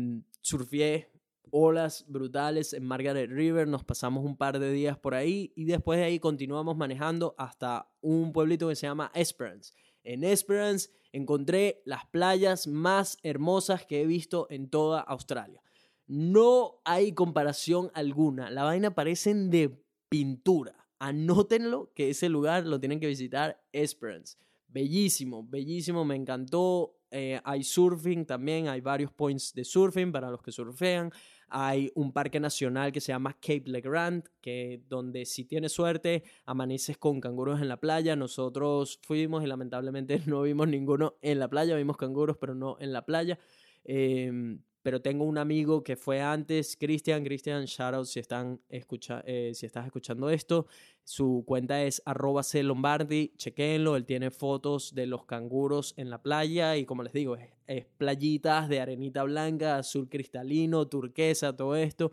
[1.51, 5.99] olas brutales en Margaret River, nos pasamos un par de días por ahí y después
[5.99, 9.73] de ahí continuamos manejando hasta un pueblito que se llama Esperance.
[10.03, 15.62] En Esperance encontré las playas más hermosas que he visto en toda Australia.
[16.08, 20.88] No hay comparación alguna, la vaina parecen de pintura.
[21.00, 24.38] Anótenlo que ese lugar lo tienen que visitar Esperance.
[24.67, 26.95] Bellísimo, bellísimo, me encantó.
[27.12, 31.12] Eh, hay surfing también, hay varios points de surfing para los que surfean.
[31.48, 36.98] Hay un parque nacional que se llama Cape Legrand, que donde si tienes suerte amaneces
[37.00, 38.15] con canguros en la playa.
[38.15, 42.93] Nosotros fuimos y lamentablemente no vimos ninguno en la playa, vimos canguros pero no en
[42.93, 43.39] la playa.
[43.84, 49.65] Em, pero tengo un amigo que fue antes, Cristian, Cristian, shout si, están eh, si
[49.65, 50.67] estás escuchando esto.
[51.03, 56.85] Su cuenta es arroba chequenlo, él tiene fotos de los canguros en la playa y
[56.85, 57.35] como les digo,
[57.67, 62.11] es, playitas de arenita blanca, azul cristalino, turquesa, todo esto.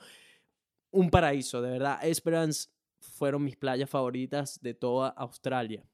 [0.91, 1.99] Un paraíso, de verdad.
[2.03, 5.85] Esperance fueron mis playas favoritas de toda Australia.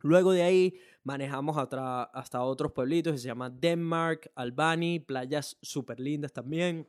[0.00, 6.00] Luego de ahí manejamos hasta, hasta otros pueblitos que se llaman Denmark, Albany, playas súper
[6.00, 6.88] lindas también,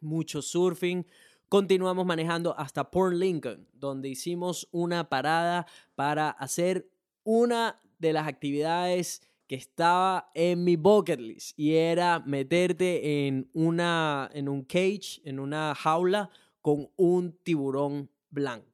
[0.00, 1.04] mucho surfing.
[1.48, 6.88] Continuamos manejando hasta Port Lincoln, donde hicimos una parada para hacer
[7.24, 14.30] una de las actividades que estaba en mi bucket list y era meterte en una
[14.32, 16.30] en un cage, en una jaula
[16.62, 18.69] con un tiburón blanco.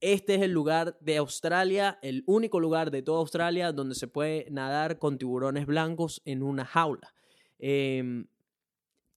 [0.00, 4.46] Este es el lugar de Australia, el único lugar de toda Australia donde se puede
[4.50, 7.14] nadar con tiburones blancos en una jaula.
[7.58, 8.26] Em,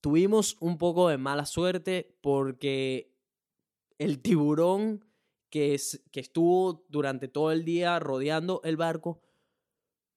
[0.02, 3.14] tuvimos un poco de mala suerte porque
[3.98, 5.06] el tiburón
[5.50, 5.80] que,
[6.12, 9.22] que estuvo durante todo el día rodeando el barco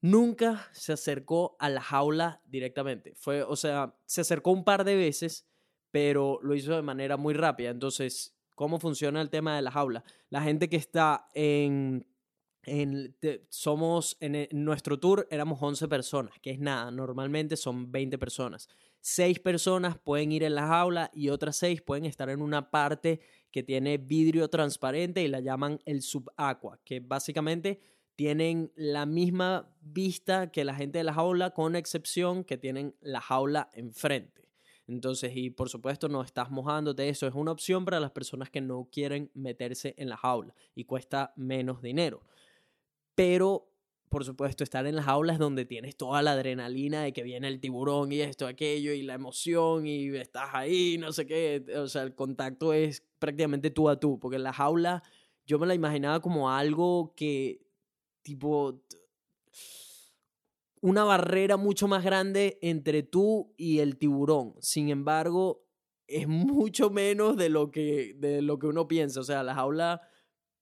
[0.01, 3.15] nunca se acercó a la jaula directamente.
[3.15, 5.47] Fue, o sea, se acercó un par de veces,
[5.91, 7.71] pero lo hizo de manera muy rápida.
[7.71, 10.03] Entonces, cómo funciona el tema de la jaula.
[10.31, 12.05] La gente que está en,
[12.65, 13.15] en
[13.49, 18.69] somos en, nuestro tour éramos 11 personas, que es nada, normalmente son 20 personas.
[19.01, 23.21] Seis personas pueden ir en la jaula y otras seis pueden estar en una parte
[23.53, 27.79] que tiene vidrio transparente y la llaman el subaqua, que básicamente
[28.17, 33.21] tienen la misma vista que la gente de la jaula, con excepción que tienen la
[33.21, 34.46] jaula enfrente.
[34.89, 38.61] Entonces, y por supuesto no estás mojándote, eso es una opción para las personas que
[38.61, 42.23] no quieren meterse en la jaula y cuesta menos dinero.
[43.17, 43.69] Pero,
[44.09, 47.49] por supuesto, estar en la jaula es donde tienes toda la adrenalina de que viene
[47.49, 51.65] el tiburón y esto, aquello, y la emoción, y estás ahí, no sé qué.
[51.77, 55.03] O sea, el contacto es prácticamente tú a tú, porque en la jaula
[55.47, 57.61] yo me la imaginaba como algo que,
[58.23, 58.83] tipo,
[60.87, 64.55] una barrera mucho más grande entre tú y el tiburón.
[64.61, 65.67] Sin embargo,
[66.07, 69.19] es mucho menos de lo que, de lo que uno piensa.
[69.19, 70.01] O sea, la jaula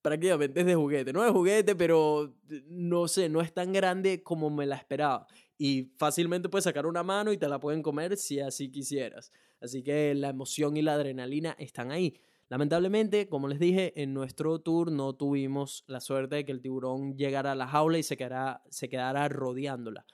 [0.01, 1.13] prácticamente es de juguete.
[1.13, 2.35] No es juguete, pero
[2.67, 5.27] no sé, no es tan grande como me la esperaba.
[5.59, 9.31] Y fácilmente puedes sacar una mano y te la pueden comer si así quisieras.
[9.61, 12.19] Así que la emoción y la adrenalina están ahí.
[12.55, 17.17] Lamentablemente, como les dije, en nuestro tour no tuvimos la suerte de que el tiburón
[17.17, 20.07] llegara a la jaula y se quedara, se quedara rodeándola.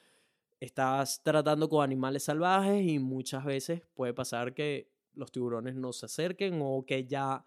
[0.58, 6.06] Estás tratando con animales salvajes y muchas veces puede pasar que los tiburones no se
[6.06, 7.44] acerquen o que ya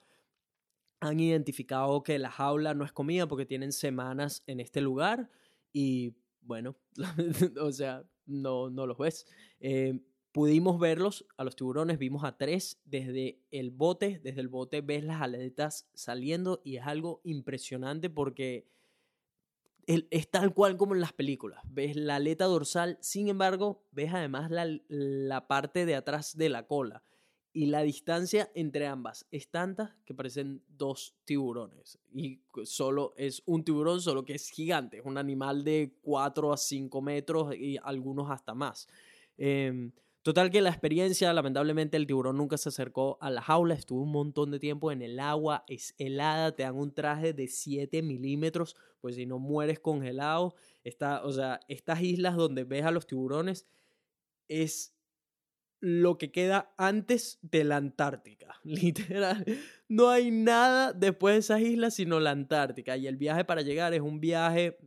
[0.99, 5.27] han identificado que la jaula no es comida porque tienen semanas en este lugar
[5.71, 6.75] y bueno,
[7.59, 9.25] o sea, no, no los ves.
[9.59, 9.99] Eh,
[10.33, 15.03] pudimos verlos a los tiburones, vimos a tres desde el bote, desde el bote ves
[15.03, 18.67] las aletas saliendo y es algo impresionante porque
[19.85, 24.49] es tal cual como en las películas, ves la aleta dorsal, sin embargo, ves además
[24.49, 27.03] la, la parte de atrás de la cola
[27.55, 31.99] y la distancia entre ambas es tanta que parecen dos tiburones.
[32.11, 34.97] Y solo es un tiburón, solo que es gigante.
[34.97, 38.87] Es un animal de 4 a 5 metros y algunos hasta más.
[39.37, 39.91] Em,
[40.23, 44.11] total que la experiencia, lamentablemente el tiburón nunca se acercó a la jaula, estuvo un
[44.11, 48.75] montón de tiempo en el agua, es helada, te dan un traje de 7 milímetros,
[49.01, 53.67] pues si no mueres congelado, está, o sea, estas islas donde ves a los tiburones
[54.47, 54.95] es
[55.83, 58.55] lo que queda antes de la Antártica.
[58.63, 59.45] Literal.
[59.89, 62.95] No hay nada después de esas islas sino la Antártica.
[62.95, 64.77] Y el viaje para llegar es un viaje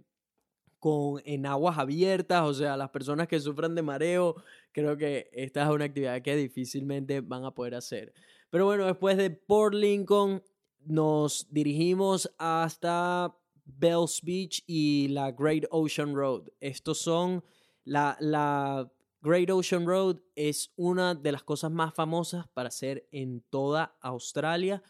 [1.24, 2.42] en aguas abiertas.
[2.42, 4.36] O sea, las personas que sufran de mareo,
[4.72, 8.12] creo que esta es una actividad que difícilmente van a poder hacer.
[8.50, 10.42] Pero bueno, después de Port Lincoln,
[10.84, 16.48] nos dirigimos hasta Bells Beach y la Great Ocean Road.
[16.60, 17.44] Estos son
[17.84, 18.90] la, la
[19.22, 24.82] Great Ocean Road es una de las cosas más famosas para hacer en toda Australia.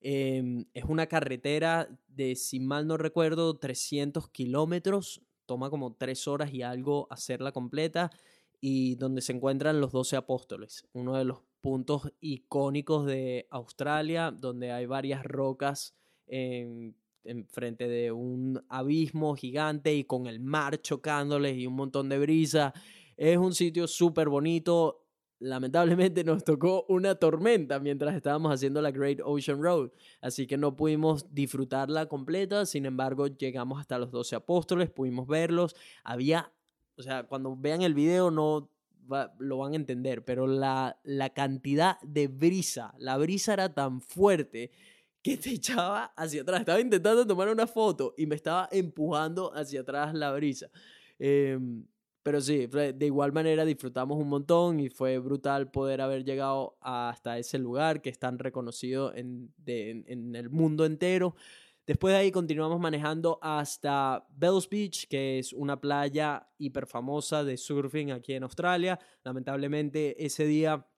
[0.00, 5.22] Em, es una carretera de, si mal no recuerdo, 300 kilómetros.
[5.46, 8.10] Toma como tres horas y algo hacerla completa.
[8.60, 14.72] Y donde se encuentran los 12 apóstoles, uno de los puntos icónicos de Australia, donde
[14.72, 15.94] hay varias rocas
[16.26, 22.08] en, en frente de un abismo gigante y con el mar chocándoles y un montón
[22.08, 22.72] de brisa.
[23.16, 25.03] Es un sitio súper bonito.
[25.40, 30.76] Lamentablemente nos tocó una tormenta mientras estábamos haciendo la Great Ocean Road, así que no
[30.76, 32.64] pudimos disfrutarla completa.
[32.66, 35.76] Sin embargo, llegamos hasta los 12 apóstoles, pudimos verlos.
[36.02, 36.52] Había,
[36.96, 38.70] o sea, cuando vean el video no
[39.38, 44.70] lo van a entender, pero la, la cantidad de brisa, la brisa era tan fuerte
[45.22, 46.60] que te echaba hacia atrás.
[46.60, 50.70] Estaba intentando tomar una foto y me estaba empujando hacia atrás la brisa.
[51.18, 51.58] Eh,
[52.24, 57.36] pero sí, de igual manera disfrutamos un montón y fue brutal poder haber llegado hasta
[57.36, 61.36] ese lugar que es tan reconocido en, en, el mundo entero.
[61.86, 67.58] Después de ahí continuamos manejando hasta Bells Beach, que es una playa hiper famosa de
[67.58, 68.98] surfing aquí en Australia.
[69.22, 70.88] Lamentablemente ese día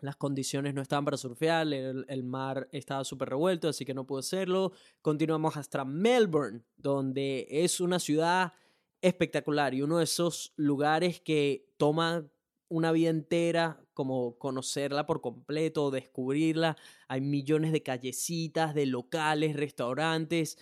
[0.00, 4.06] las condiciones no estaban para surfear, el, el mar estaba súper revuelto, así que no
[4.06, 4.72] pude hacerlo.
[5.02, 8.54] Continuamos hasta Melbourne, donde es una ciudad
[9.02, 12.26] espectacular y uno de esos lugares que toma
[12.68, 16.76] una vida entera como conocerla por completo, descubrirla.
[17.08, 20.56] Hay millones de callecitas, de locales, restaurantes.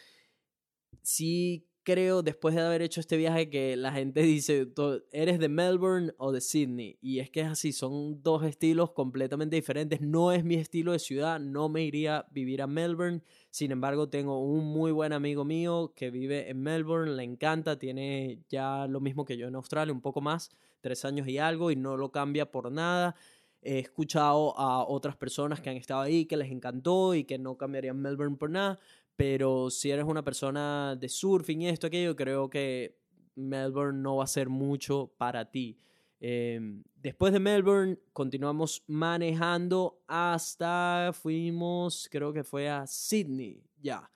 [1.03, 4.68] Sí creo, después de haber hecho este viaje, que la gente dice,
[5.12, 6.98] ¿eres de Melbourne o de Sydney?
[7.00, 10.00] Y es que es así, son dos estilos completamente diferentes.
[10.00, 13.22] No es mi estilo de ciudad, no me iría a vivir a Melbourne.
[13.50, 18.40] Sin embargo, tengo un muy buen amigo mío que vive en Melbourne, le encanta, tiene
[18.48, 20.50] ya lo mismo que yo en Australia, un poco más,
[20.80, 23.16] tres años y algo, y no lo cambia por nada.
[23.62, 27.58] He escuchado a otras personas que han estado ahí que les encantó y que no
[27.58, 28.78] cambiarían Melbourne por nada
[29.20, 32.96] pero si eres una persona de surfing y esto, aquello, creo que
[33.34, 35.78] Melbourne no va a ser mucho para ti.
[36.20, 44.10] Em, después de Melbourne, continuamos manejando hasta, fuimos, creo que fue a Sydney, ya.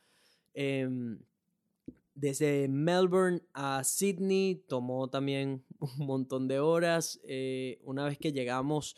[0.55, 1.21] Em,
[2.15, 7.21] desde Melbourne a Sydney tomó también un montón de horas.
[7.25, 8.97] Eh, una vez que llegamos,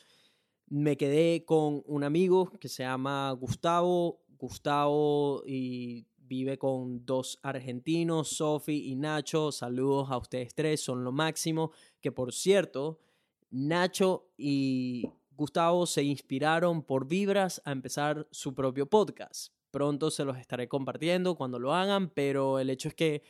[0.68, 4.20] me quedé con un amigo que se llama Gustavo.
[4.38, 9.52] Gustavo y vive con dos argentinos, Sofi y Nacho.
[9.52, 11.70] Saludos a ustedes tres, son lo máximo.
[12.00, 12.98] Que por cierto,
[13.50, 19.52] Nacho y Gustavo se inspiraron por Vibras a empezar su propio podcast.
[19.70, 23.22] Pronto se los estaré compartiendo cuando lo hagan, pero el hecho es que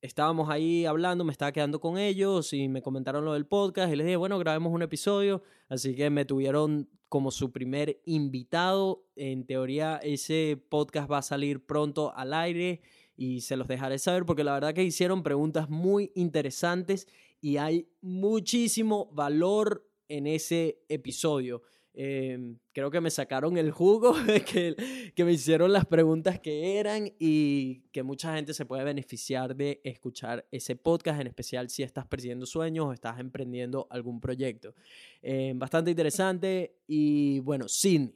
[0.00, 3.96] estábamos ahí hablando, me estaba quedando con ellos y me comentaron lo del podcast y
[3.96, 9.04] les dije, bueno, grabemos un episodio, así que me tuvieron como su primer invitado.
[9.16, 12.80] En teoría ese podcast va a salir pronto al aire
[13.16, 17.06] y se los dejaré saber porque la verdad que hicieron preguntas muy interesantes
[17.40, 21.62] y hay muchísimo valor en ese episodio.
[21.92, 24.14] Eh, creo que me sacaron el jugo,
[24.46, 29.56] que, que me hicieron las preguntas que eran y que mucha gente se puede beneficiar
[29.56, 34.74] de escuchar ese podcast, en especial si estás persiguiendo sueños o estás emprendiendo algún proyecto.
[35.22, 38.14] Eh, bastante interesante y bueno, Sydney.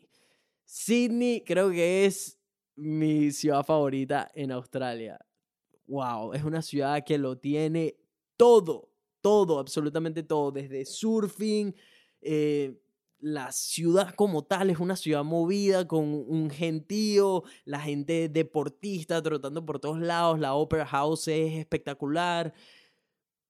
[0.64, 2.38] Sydney creo que es
[2.76, 5.18] mi ciudad favorita en Australia.
[5.86, 7.96] Wow, es una ciudad que lo tiene
[8.36, 11.74] todo, todo, absolutamente todo, desde surfing,
[12.22, 12.80] eh,
[13.24, 19.64] la ciudad como tal es una ciudad movida con un gentío, la gente deportista trotando
[19.64, 22.52] por todos lados, la Opera House es espectacular,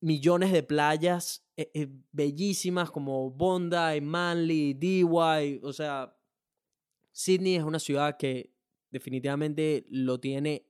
[0.01, 6.17] millones de playas eh, eh, bellísimas como Bondi, Manly, Dewey, o sea,
[7.11, 8.55] Sydney es una ciudad que
[8.93, 10.69] definitivamente lo tiene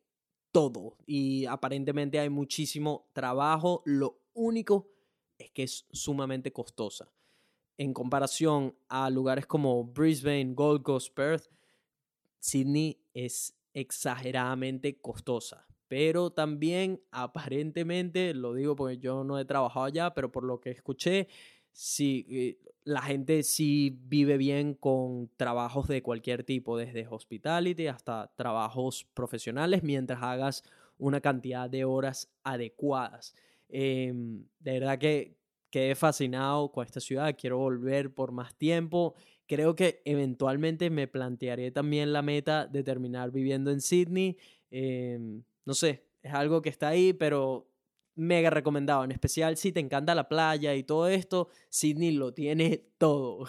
[0.51, 4.89] todo y aparentemente hay muchísimo trabajo, lo único
[5.37, 7.13] es que es sumamente costosa
[7.79, 11.49] en comparación a lugares como Brisbane, Gold Coast, Perth,
[12.39, 15.67] Sydney es exageradamente costosa.
[15.89, 20.71] Pero también aparentemente, lo digo porque yo no he trabajado allá, pero por lo que
[20.71, 21.29] escuché,
[21.73, 28.33] sí, eh, la gente sí vive bien con trabajos de cualquier tipo, desde hospitality hasta
[28.37, 30.65] trabajos profesionales, mientras hagas
[30.99, 33.35] una cantidad de horas adecuadas.
[33.69, 35.37] Em, de verdad que,
[35.75, 39.17] quedé fascinado con esta ciudad, quiero volver por más tiempo.
[39.49, 44.39] Creo que eventualmente me plantearé también la meta de terminar viviendo en Sydney.
[44.71, 47.69] Em, no sé, es algo que está ahí, pero
[48.15, 52.85] mega recomendado, en especial si te encanta la playa y todo esto, Sydney lo tiene
[52.99, 53.45] todo.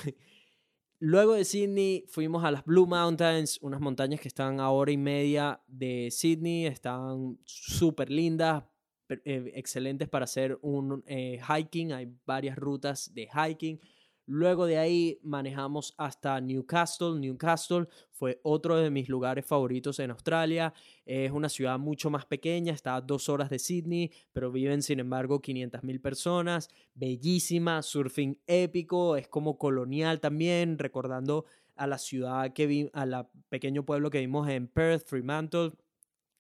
[0.98, 4.98] Luego de Sydney fuimos a las Blue Mountains, unas montañas que están a hora y
[4.98, 8.64] media de Sydney, están súper lindas,
[9.10, 13.80] eh, excelentes para hacer un eh, hiking, hay varias rutas de hiking.
[14.28, 17.20] Luego de ahí manejamos hasta Newcastle.
[17.20, 20.74] Newcastle fue otro de mis lugares favoritos en Australia.
[21.06, 25.00] Es una ciudad mucho más pequeña, está a dos horas de Sydney, pero viven sin
[25.00, 26.70] embargo 500 mil personas.
[26.96, 31.46] Bellísima, surfing épico, es como colonial también, recordando
[31.76, 35.74] a la ciudad que vi, a la pequeño pueblo que vimos en Perth, Fremantle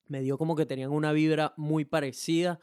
[0.07, 2.59] me dio como que tenían una vibra muy parecida.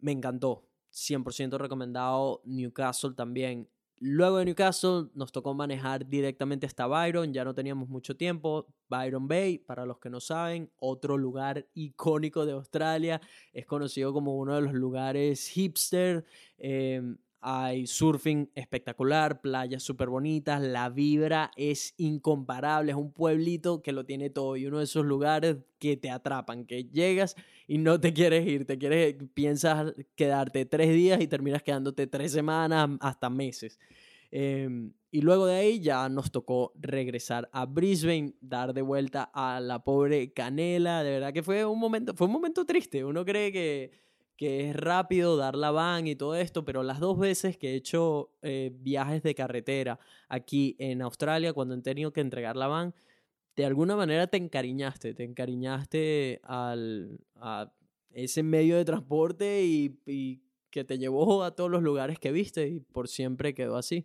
[0.00, 0.64] Me encantó.
[0.92, 3.68] 100% recomendado Newcastle también.
[3.98, 8.66] Luego de Newcastle nos tocó manejar directamente hasta Byron, ya no teníamos mucho tiempo.
[8.88, 13.20] Byron Bay, para los que no saben, otro lugar icónico de Australia,
[13.52, 16.24] es conocido como uno de los lugares hipster.
[16.58, 17.00] Eh,
[17.42, 24.06] hay surfing espectacular, playas súper bonitas, la vibra es incomparable, es un pueblito que lo
[24.06, 27.34] tiene todo y uno de esos lugares que te atrapan, que llegas
[27.66, 32.30] y no te quieres ir, te quieres, piensas quedarte tres días y terminas quedándote tres
[32.32, 33.78] semanas hasta meses.
[34.30, 39.60] Em, y luego de ahí ya nos tocó regresar a Brisbane, dar de vuelta a
[39.60, 41.02] la pobre Canela.
[41.02, 43.04] De verdad que fue un momento, fue un momento triste.
[43.04, 43.90] Uno cree que
[44.42, 47.74] que es rápido dar la van y todo esto, pero las dos veces que he
[47.76, 52.92] hecho eh, viajes de carretera aquí en Australia, cuando he tenido que entregar la van,
[53.54, 57.72] de alguna manera te encariñaste, te encariñaste al, a
[58.10, 62.80] ese medio de transporte y, que te llevó a todos los lugares que viste y
[62.80, 64.04] por siempre quedó así.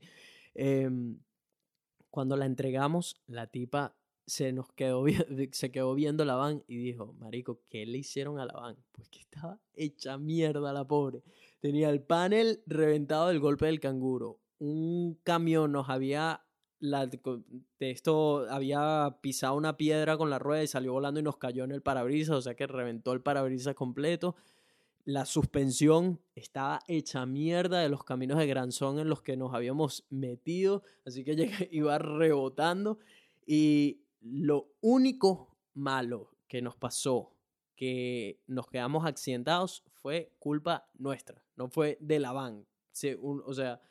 [0.54, 1.18] Em,
[2.12, 3.97] cuando la entregamos, la tipa
[4.28, 5.06] se nos quedó,
[5.54, 8.76] se quedó viendo la van y dijo, marico, ¿qué le hicieron a la van?
[8.92, 11.24] Pues que estaba hecha mierda la pobre.
[11.62, 14.40] Tenía el panel reventado del golpe del canguro.
[14.60, 16.42] Un camión nos había,
[16.80, 17.22] la, de
[17.80, 21.72] esto, había pisado una piedra con la rueda y salió volando y nos cayó en
[21.72, 24.36] el parabrisas, o sea que reventó el parabrisas completo.
[25.06, 30.06] La suspensión estaba hecha mierda de los caminos de Granzón en los que nos habíamos
[30.10, 31.32] metido, así que
[31.72, 33.00] iba rebotando.
[33.46, 34.02] Y
[34.32, 37.34] lo único malo que nos pasó,
[37.76, 42.66] que nos quedamos accidentados, fue culpa nuestra, no fue de la van.
[43.22, 43.82] o sea,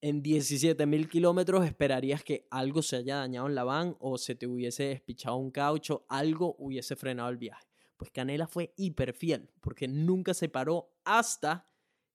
[0.00, 4.34] en 17 mil kilómetros esperarías que algo se haya dañado en la van o se
[4.34, 7.66] te hubiese despichado un caucho, algo hubiese frenado el viaje.
[7.96, 11.68] Pues Canela fue hiper fiel, porque nunca se paró hasta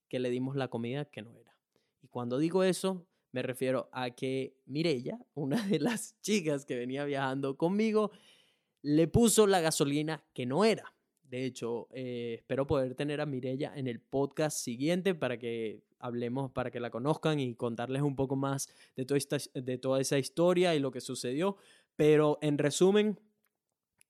[0.10, 1.56] que le dimos la comida que no era.
[2.02, 7.04] Y cuando digo eso, me refiero a que Mirella, una de las chicas que venía
[7.04, 8.12] viajando conmigo,
[8.82, 10.94] le puso la gasolina que no era.
[11.24, 16.50] De hecho, eh, espero poder tener a Mirella en el podcast siguiente para que hablemos,
[16.52, 19.38] para que la conozcan y contarles un poco más de, toda esta,
[20.00, 21.58] esa historia y lo que sucedió.
[21.98, 23.20] Pero en resumen,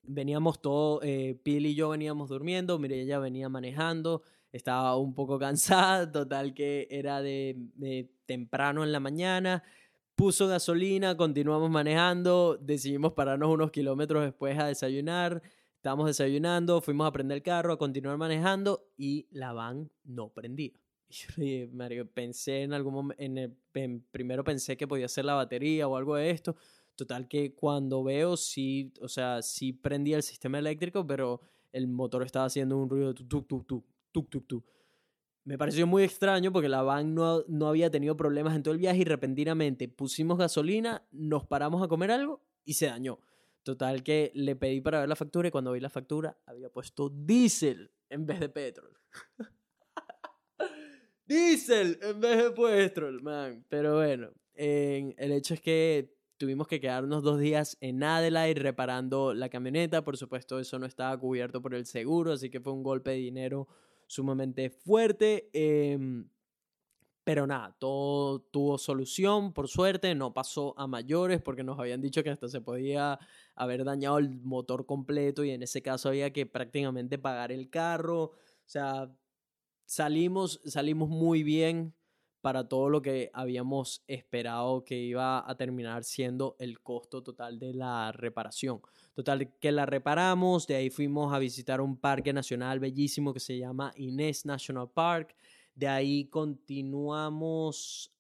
[0.03, 4.21] veníamos todos, eh, Pil y yo veníamos durmiendo, Mirella venía manejando,
[4.55, 9.63] estaba un poco cansada, total que era de, temprano en la mañana,
[10.15, 15.41] puso gasolina, continuamos manejando, decidimos pararnos unos kilómetros después a desayunar,
[15.75, 20.71] estábamos desayunando, fuimos a prender el carro, a continuar manejando y la van no prendía.
[21.09, 21.27] Yo
[21.73, 23.55] Mario, pensé en algún momento,
[24.11, 26.55] primero pensé que podía ser la batería o algo de esto.
[26.95, 31.41] Total que cuando veo, sí, o sea, sí prendía el sistema eléctrico, pero
[31.73, 33.15] el motor estaba haciendo un ruido de
[34.15, 34.65] tuk, tuk, tuk.
[35.43, 38.79] Me pareció muy extraño porque la van no, no había tenido problemas en todo el
[38.79, 43.19] viaje y repentinamente pusimos gasolina, nos paramos a comer algo y se dañó.
[43.63, 47.09] Total que le pedí para ver la factura y cuando vi la factura había puesto
[47.09, 48.97] diésel en vez de petrol.
[51.27, 53.65] diésel en vez de petrol, man.
[53.67, 59.49] Pero bueno, el hecho es que tuvimos que quedarnos dos días en Adelaide reparando la
[59.49, 60.03] camioneta.
[60.03, 63.17] Por supuesto, eso no estaba cubierto por el seguro, así que fue un golpe de
[63.17, 63.67] dinero
[64.07, 65.49] sumamente fuerte.
[65.53, 66.29] Em,
[67.25, 72.23] pero nada, todo tuvo solución, por suerte, no pasó a mayores porque nos habían dicho
[72.23, 73.17] que hasta se podía
[73.55, 78.25] haber dañado el motor completo y en ese caso había que prácticamente pagar el carro.
[78.25, 78.33] O
[78.67, 79.11] sea,
[79.85, 81.95] salimos, salimos muy bien
[82.41, 87.73] para todo lo que habíamos esperado que iba a terminar siendo el costo total de
[87.73, 88.81] la reparación.
[89.15, 93.57] Total, que la reparamos, de ahí fuimos a visitar un parque nacional bellísimo que se
[93.57, 95.35] llama Inés National Park,
[95.73, 98.11] de ahí continuamos,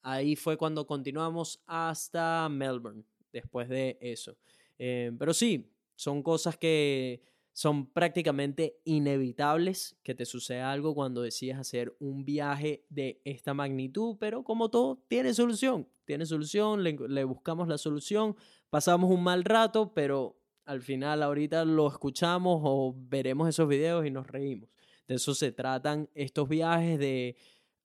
[0.00, 4.36] ahí fue cuando continuamos hasta Melbourne, después de eso.
[4.78, 7.20] Eh, pero sí, son cosas que
[7.52, 14.16] son prácticamente inevitables que te suceda algo cuando decides hacer un viaje de esta magnitud,
[14.18, 18.36] pero como todo, tiene solución, tiene solución, le, buscamos la solución,
[18.70, 24.10] pasamos un mal rato, pero al final ahorita lo escuchamos o veremos esos videos y
[24.10, 24.70] nos reímos.
[25.06, 27.36] De eso se tratan estos viajes, de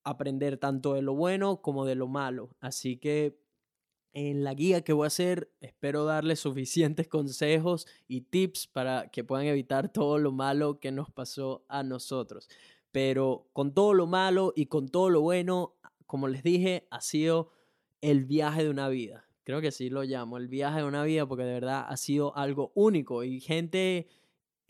[0.03, 2.55] aprender tanto de lo bueno como de lo malo.
[2.61, 3.37] Así que
[4.13, 9.23] en la guía que voy a hacer, espero darles suficientes consejos y tips para que
[9.23, 12.49] puedan evitar todo lo malo que nos pasó a nosotros.
[12.91, 15.75] Pero con todo lo malo y con todo lo bueno,
[16.07, 17.51] como les dije, ha sido
[18.01, 19.28] el viaje de una vida.
[19.49, 22.37] Creo que así lo llamo, el viaje de una vida, porque de verdad ha sido
[22.37, 23.23] algo único.
[23.23, 24.07] Y gente,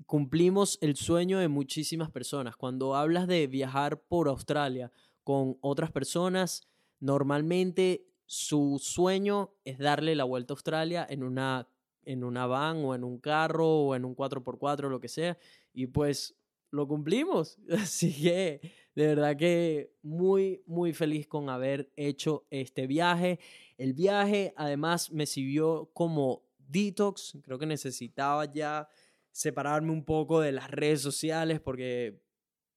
[0.05, 2.55] cumplimos el sueño de muchísimas personas.
[2.55, 4.89] Cuando hablas de viajar por Australia
[5.25, 6.65] con otras personas,
[7.01, 11.67] normalmente su sueño es darle la vuelta a Australia en una,
[12.05, 15.37] en una van o en un carro o en un 4x4, lo que sea.
[15.73, 16.37] Y pues
[16.71, 17.57] lo cumplimos.
[17.69, 18.61] Así que
[18.99, 23.39] de verdad que muy, muy feliz con haber hecho este viaje.
[23.77, 27.37] El viaje además me sirvió como detox.
[27.43, 28.89] Creo que necesitaba ya
[29.31, 32.21] separarme un poco de las redes sociales porque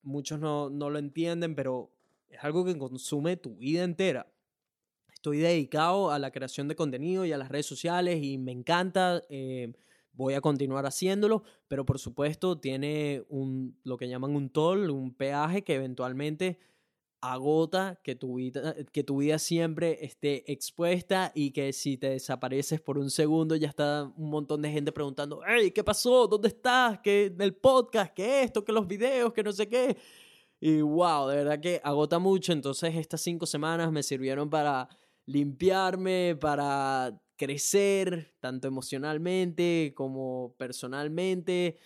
[0.02, 1.90] muchos no, no lo entienden, pero
[2.28, 4.32] es algo que consume tu vida entera
[5.22, 9.22] estoy dedicado a la creación de contenido y a las redes sociales y me encanta.
[9.28, 9.72] Eh,
[10.12, 15.14] voy a continuar haciéndolo, pero por supuesto tiene un, lo que llaman un toll, un
[15.14, 16.58] peaje que eventualmente
[17.22, 22.80] agota que tu, vida, que tu vida siempre esté expuesta y que si te desapareces
[22.80, 26.26] por un segundo ya está un montón de gente preguntando, hey, ¿qué pasó?
[26.26, 26.98] ¿Dónde estás?
[26.98, 28.12] ¿Qué el podcast?
[28.12, 28.64] ¿Qué esto?
[28.64, 29.32] ¿Qué los videos?
[29.32, 29.96] ¿Qué no sé qué?
[30.58, 32.52] Y wow, de verdad que agota mucho.
[32.52, 34.88] Entonces estas cinco semanas me sirvieron para
[35.26, 41.76] limpiarme, para crecer, tanto emocionalmente como personalmente.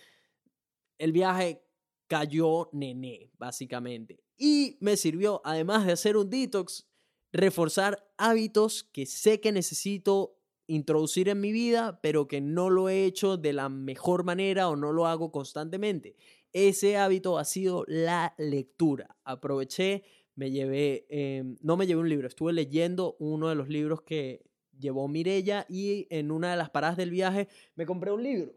[0.99, 1.63] El viaje
[2.05, 4.19] cayó nené, básicamente.
[4.37, 6.87] Y me sirvió, además de hacer un detox,
[7.31, 10.37] reforzar hábitos que sé que necesito
[10.67, 14.75] introducir en mi vida, pero que no lo he hecho de la mejor manera o
[14.75, 16.15] no lo hago constantemente.
[16.53, 19.17] Ese hábito ha sido la lectura.
[19.23, 20.03] Aproveché
[20.37, 24.46] me llevé, em, no me llevé un libro, estuve leyendo uno de los libros que
[24.79, 28.55] llevó Mirella y en una de las paradas del viaje me compré un libro.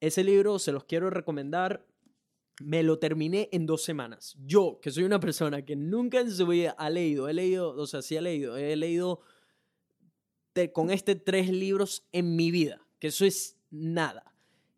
[0.00, 1.86] Ese libro se los quiero recomendar.
[2.62, 4.36] Me lo terminé en dos semanas.
[4.44, 8.02] Yo, que soy una persona que nunca en su vida leído, he leído, o sea,
[8.02, 9.20] sí ha leído, he leído
[10.72, 14.34] con este tres libros en mi vida, que eso es nada.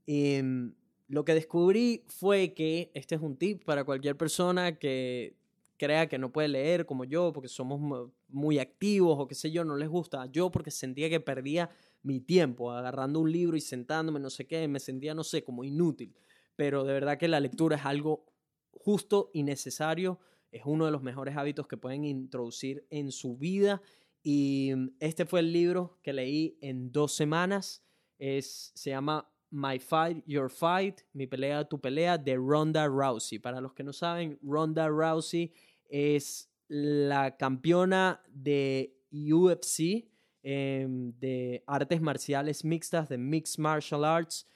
[0.06, 0.74] Em,
[1.08, 5.36] lo que descubrí fue que este es un tip para cualquier persona que
[5.82, 9.64] crea que no puede leer como yo porque somos muy activos o qué sé yo,
[9.64, 10.26] no les gusta.
[10.26, 11.70] Yo porque sentía que perdía
[12.04, 15.64] mi tiempo agarrando un libro y sentándome, no sé qué, me sentía, no sé, como
[15.64, 16.14] inútil.
[16.54, 18.26] Pero de verdad que la lectura es algo
[18.70, 20.20] justo y necesario,
[20.52, 23.82] es uno de los mejores hábitos que pueden introducir en su vida.
[24.22, 24.70] Y
[25.00, 27.82] este fue el libro que leí en dos semanas.
[28.20, 33.40] Es, se llama My Fight, Your Fight, Mi Pelea, Tu Pelea, de Ronda Rousey.
[33.40, 35.52] Para los que no saben, Ronda Rousey
[35.92, 40.08] es la campeona de UFC,
[40.42, 44.46] em, de artes marciales mixtas, de Mixed Martial Arts,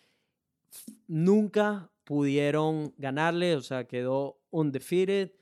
[1.07, 5.33] nunca pudieron ganarle, o sea, quedó undefeated.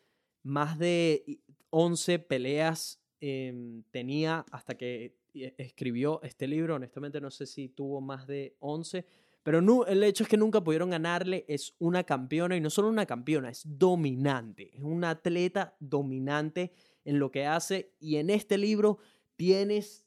[0.43, 1.41] Más de i-
[1.71, 6.75] 11 peleas em, tenía hasta que e- escribió este libro.
[6.75, 9.07] Honestamente no sé si tuvo más de 11.
[9.45, 11.45] Pero nu- el hecho es que nunca pudieron ganarle.
[11.49, 14.75] Es una campeona y no solo una campeona, es dominante.
[14.77, 16.73] Es una atleta dominante
[17.05, 17.95] en lo que hace.
[18.01, 18.99] Y en este libro
[19.37, 20.07] tienes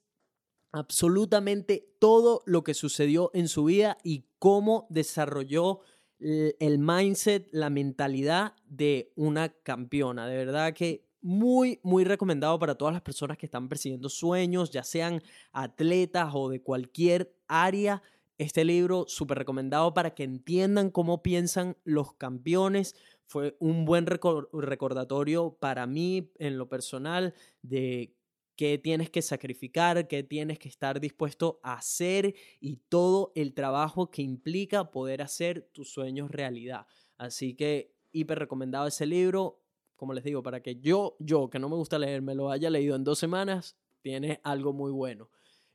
[0.72, 5.80] absolutamente todo lo que sucedió en su vida y cómo desarrolló
[6.20, 10.28] el mindset, la mentalidad de una campeona.
[10.28, 14.84] De verdad que muy, muy recomendado para todas las personas que están persiguiendo sueños, ya
[14.84, 15.22] sean
[15.52, 18.02] atletas o de cualquier área.
[18.38, 22.96] Este libro súper recomendado para que entiendan cómo piensan los campeones.
[23.26, 27.34] Fue un buen recor- recordatorio para mí en lo personal
[27.64, 28.14] de
[28.56, 34.12] qué tienes que sacrificar, qué tienes que estar dispuesto a hacer y todo el trabajo
[34.12, 36.86] que implica poder hacer tus sueños realidad.
[37.18, 39.62] Así que hiper recomendado ese libro,
[39.96, 42.70] como les digo, para que yo, yo que no me gusta leer, me lo haya
[42.70, 45.30] leído en dos semanas, tiene algo muy bueno.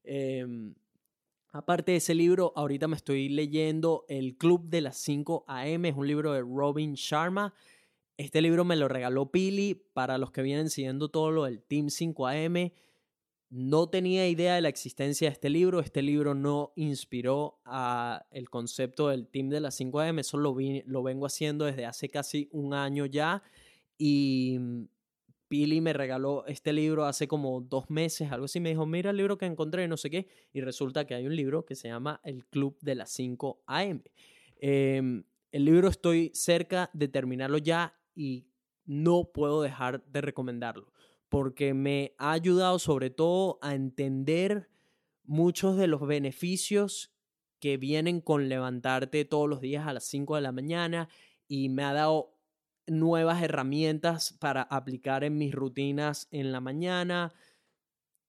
[0.05, 0.75] Em,
[1.53, 5.95] aparte de ese libro, ahorita me estoy leyendo El Club de las 5 AM, es
[5.97, 7.55] un libro de Robin Sharma.
[8.17, 11.89] Este libro me lo regaló Pili para los que vienen siguiendo todo lo del Team
[11.89, 12.73] 5AM.
[13.51, 15.81] No tenía idea de la existencia de este libro.
[15.81, 20.21] Este libro no inspiró a el concepto del Team de las 5AM.
[20.21, 23.43] Eso lo, vi- lo vengo haciendo desde hace casi un año ya.
[23.99, 24.59] Y
[25.53, 28.59] Pili me regaló este libro hace como dos meses, algo así.
[28.59, 30.27] Me dijo, mira el libro que encontré, no sé qué.
[30.51, 34.03] Y resulta que hay un libro que se llama El Club de las 5 AM.
[34.57, 38.47] Em, el libro estoy cerca de terminarlo ya y
[38.87, 40.91] no puedo dejar de recomendarlo
[41.29, 44.71] porque me ha ayudado sobre todo a entender
[45.23, 47.13] muchos de los beneficios
[47.59, 51.11] que vienen con levantarte todos los días a las 5 de la mañana
[51.47, 52.32] y me ha dado
[52.87, 57.33] nuevas herramientas para aplicar en mis rutinas en la mañana.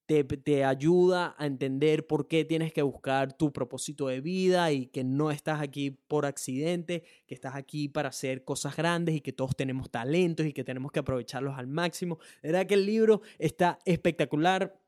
[0.06, 4.86] Te, te ayuda a entender por qué tienes que buscar tu propósito de vida y
[4.86, 9.32] que no estás aquí por accidente, que estás aquí para hacer cosas grandes y que
[9.32, 12.18] todos tenemos talentos y que tenemos que aprovecharlos al máximo.
[12.42, 14.83] De verdad que el libro está espectacular.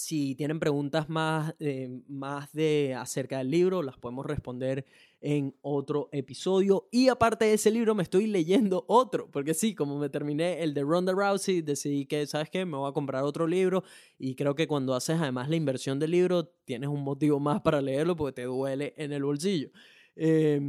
[0.00, 4.86] Si tienen preguntas más, eh, más de acerca del libro, las podemos responder
[5.20, 6.88] en otro episodio.
[6.92, 10.72] Y aparte de ese libro, me estoy leyendo otro, porque sí, como me terminé el
[10.72, 12.64] de Ronda Rousey, decidí que, ¿sabes qué?
[12.64, 13.82] Me voy a comprar otro libro.
[14.20, 17.82] Y creo que cuando haces además la inversión del libro, tienes un motivo más para
[17.82, 19.70] leerlo porque te duele en el bolsillo.
[20.14, 20.60] Eh,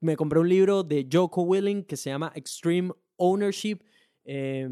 [0.00, 3.78] me compré un libro de Joko Willing que se llama Extreme Ownership.
[4.24, 4.68] eh,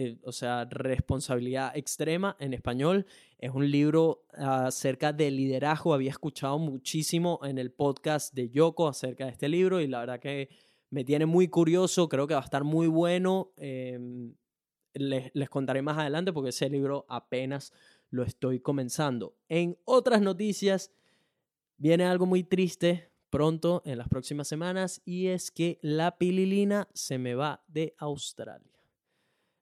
[0.00, 3.04] eh, o sea, responsabilidad extrema en español.
[3.36, 5.92] Es un libro acerca de liderazgo.
[5.92, 10.20] Había escuchado muchísimo en el podcast de Yoko acerca de este libro y la verdad
[10.20, 10.50] que
[10.90, 12.08] me tiene muy curioso.
[12.08, 13.50] Creo que va a estar muy bueno.
[13.56, 13.98] Eh,
[14.94, 17.72] les, les contaré más adelante porque ese libro apenas
[18.10, 19.36] lo estoy comenzando.
[19.48, 20.92] En otras noticias,
[21.76, 27.18] viene algo muy triste pronto en las próximas semanas y es que la pililina se
[27.18, 28.77] me va de Australia.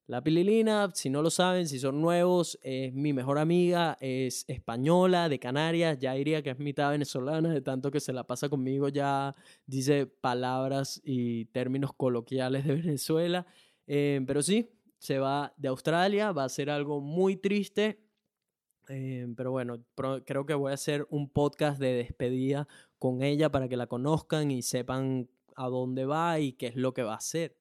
[0.09, 5.29] La pililina, si no lo saben, si son nuevos, es mi mejor amiga, es española,
[5.29, 8.89] de Canarias, ya diría que es mitad venezolana, de tanto que se la pasa conmigo,
[8.89, 9.35] ya
[9.67, 13.47] dice palabras y términos coloquiales de Venezuela.
[13.89, 18.01] Eh, pero sí, se va de Australia, va a ser algo muy triste.
[18.89, 19.85] Eh, pero bueno,
[20.25, 22.69] creo que voy a hacer un podcast de despedida
[23.01, 26.95] con ella para que la conozcan y sepan a dónde va y qué es lo
[26.95, 27.57] que va a hacer.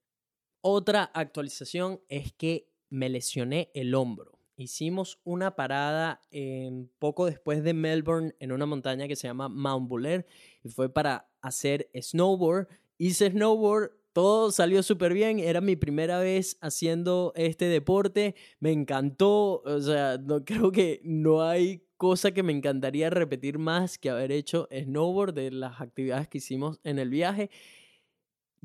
[0.68, 4.40] Otra actualización es que me lesioné el hombro.
[4.58, 9.88] Hicimos una parada en- poco después de Melbourne en una montaña que se llama Mount
[9.88, 10.26] Buller
[10.64, 12.68] y fue para hacer snowboard.
[12.98, 15.38] Hice snowboard, todo salió súper bien.
[15.38, 18.34] Era mi primera vez haciendo este deporte.
[18.60, 19.62] Me encantó.
[19.62, 24.32] O sea, no, creo que no hay cosa que me encantaría repetir más que haber
[24.32, 27.52] hecho snowboard de las actividades que hicimos en el viaje.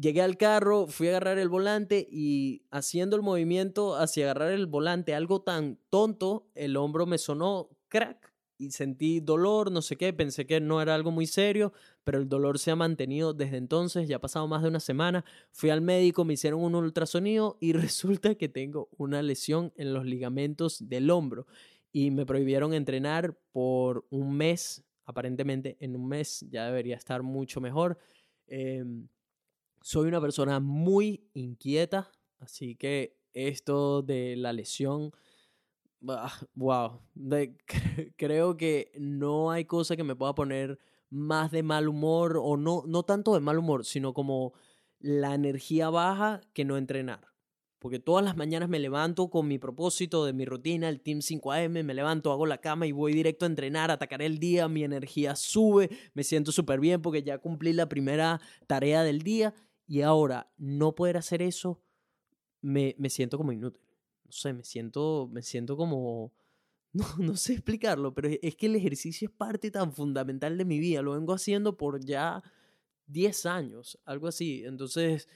[0.01, 4.67] Llegué al carro, fui a agarrar el volante y haciendo el movimiento hacia agarrar el
[4.67, 10.15] volante, algo tan tonto, el hombro me sonó crack y sentí dolor, no sé qué,
[10.15, 14.09] pensé que no era algo muy serio, pero el dolor se ha mantenido desde entonces,
[14.09, 15.23] ya ha pasado más de una semana,
[15.53, 20.07] fui al médico, me hicieron un ultrasonido y resulta que tengo una lesión en los
[20.07, 21.47] ligamentos del hombro
[21.93, 27.61] y me prohibieron entrenar por un mes, aparentemente en un mes ya debería estar mucho
[27.61, 27.99] mejor.
[28.47, 29.07] Em,
[29.81, 35.13] soy una persona muy inquieta, así que esto de la lesión
[36.55, 37.01] wow.
[38.17, 40.79] creo que no hay cosa que me pueda poner
[41.11, 44.53] más de mal humor o no, no tanto de mal humor, sino como
[44.99, 47.29] la energía baja que no entrenar.
[47.79, 51.83] Porque todas las mañanas me levanto con mi propósito de mi rutina, el Team 5AM,
[51.83, 55.35] me levanto, hago la cama y voy directo a entrenar, atacaré el día, mi energía
[55.35, 59.55] sube, me siento súper bien porque ya cumplí la primera tarea del día
[59.91, 61.83] y ahora no poder hacer eso
[62.61, 63.83] me, me siento como inútil.
[64.25, 66.33] No sé, me siento, me siento como...
[66.93, 70.81] No, no sé explicarlo, pero es que el ejercicio es parte tan fundamental de mi
[70.81, 71.03] vida.
[71.03, 72.43] Lo vengo haciendo por ya
[73.07, 74.65] 10 años, algo así.
[74.65, 75.29] Entonces,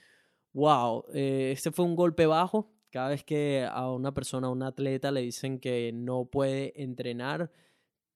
[0.52, 2.72] wow, eh, este fue un golpe bajo.
[2.90, 7.52] Cada vez que a una persona, a un atleta le dicen que no puede entrenar,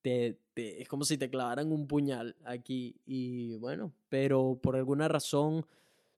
[0.02, 3.00] te, es como si te clavaran un puñal aquí.
[3.06, 5.64] Y bueno, pero por alguna razón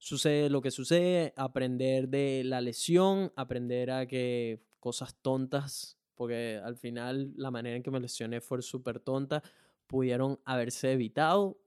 [0.00, 6.76] sucede lo que sucede, aprender de la lesión, aprender a que cosas tontas, porque al
[6.76, 9.42] final la manera en que me lesioné fue súper tonta,
[9.86, 11.58] pudieron haberse evitado.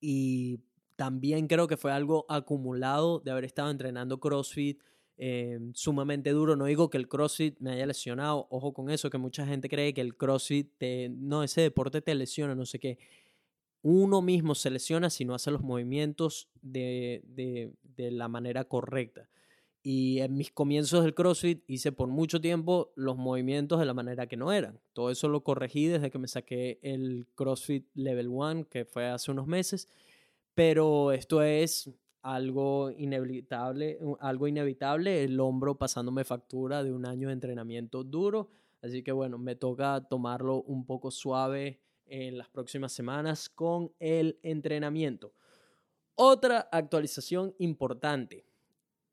[0.00, 0.60] Y
[0.96, 4.80] también creo que fue algo acumulado de haber estado entrenando CrossFit
[5.16, 6.56] eh, sumamente duro.
[6.56, 9.94] No digo que el CrossFit me haya lesionado, ojo con eso, que mucha gente cree
[9.94, 10.70] que el CrossFit,
[11.10, 12.98] no, ese deporte te lesiona, no sé qué
[13.82, 19.28] uno mismo se lesiona si no hace los movimientos de, de, la manera correcta.
[19.82, 24.26] Y en mis comienzos del CrossFit hice por mucho tiempo los movimientos de la manera
[24.26, 24.80] que no eran.
[24.92, 29.30] Todo eso lo corregí desde que me saqué el CrossFit Level 1, que fue hace
[29.30, 29.88] unos meses.
[30.54, 31.90] Pero esto es
[32.22, 38.50] algo inevitable, algo inevitable, el hombro pasándome factura de un año de entrenamiento duro.
[38.82, 41.80] Así que bueno, me toca tomarlo un poco suave
[42.10, 45.32] en las próximas semanas con el entrenamiento.
[46.14, 48.44] Otra actualización importante.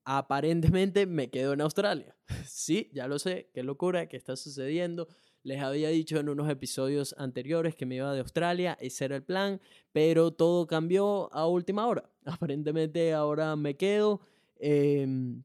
[0.04, 2.16] Aparentemente me quedo en Australia.
[2.45, 5.08] Sí, ya lo sé, qué locura, qué está sucediendo.
[5.43, 9.24] Les había dicho en unos episodios anteriores que me iba de Australia, ese era el
[9.24, 12.10] plan, pero todo cambió a última hora.
[12.26, 14.22] Aparentemente ahora me quedo.
[14.60, 15.43] Em,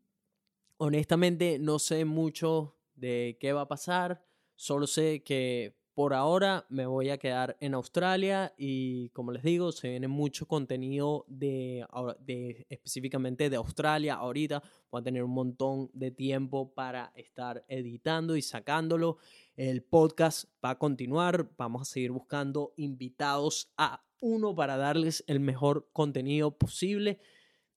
[0.79, 4.25] honestamente no sé mucho de qué va a pasar,
[4.57, 9.73] solo sé que por ahora me voy a quedar en Australia y como les digo,
[9.73, 11.87] se viene mucho contenido de,
[12.71, 14.15] específicamente de Australia.
[14.15, 19.19] Ahorita voy a tener un montón de tiempo para estar editando y sacándolo.
[19.55, 21.51] El podcast va a continuar.
[21.59, 27.21] Vamos a seguir buscando invitados a uno para darles el mejor contenido posible.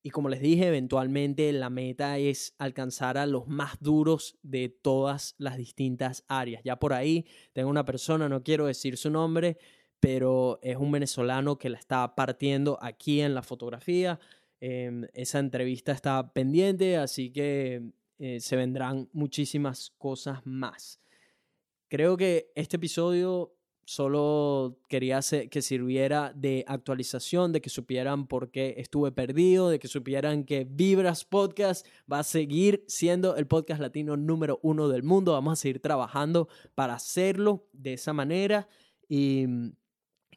[0.05, 5.33] Y como les dije, eventualmente la meta es alcanzar a los más duros de todas
[5.39, 6.61] las distintas áreas.
[6.63, 9.57] Ya por ahí tengo una persona, no quiero decir su nombre,
[9.99, 14.19] pero es un venezolano que la está partiendo aquí en la fotografía.
[14.59, 17.81] Em, esa entrevista está pendiente, así que
[18.19, 21.01] eh, se vendrán muchísimas cosas más.
[21.87, 23.54] Creo que este episodio
[23.85, 25.19] solo quería
[25.49, 30.67] que sirviera de actualización, de que supieran por qué estuve perdido, de que supieran que
[30.69, 35.33] Vibras Podcast va a seguir siendo el podcast latino número uno del mundo.
[35.33, 38.67] Vamos a seguir trabajando para hacerlo de esa manera
[39.07, 39.73] y mm,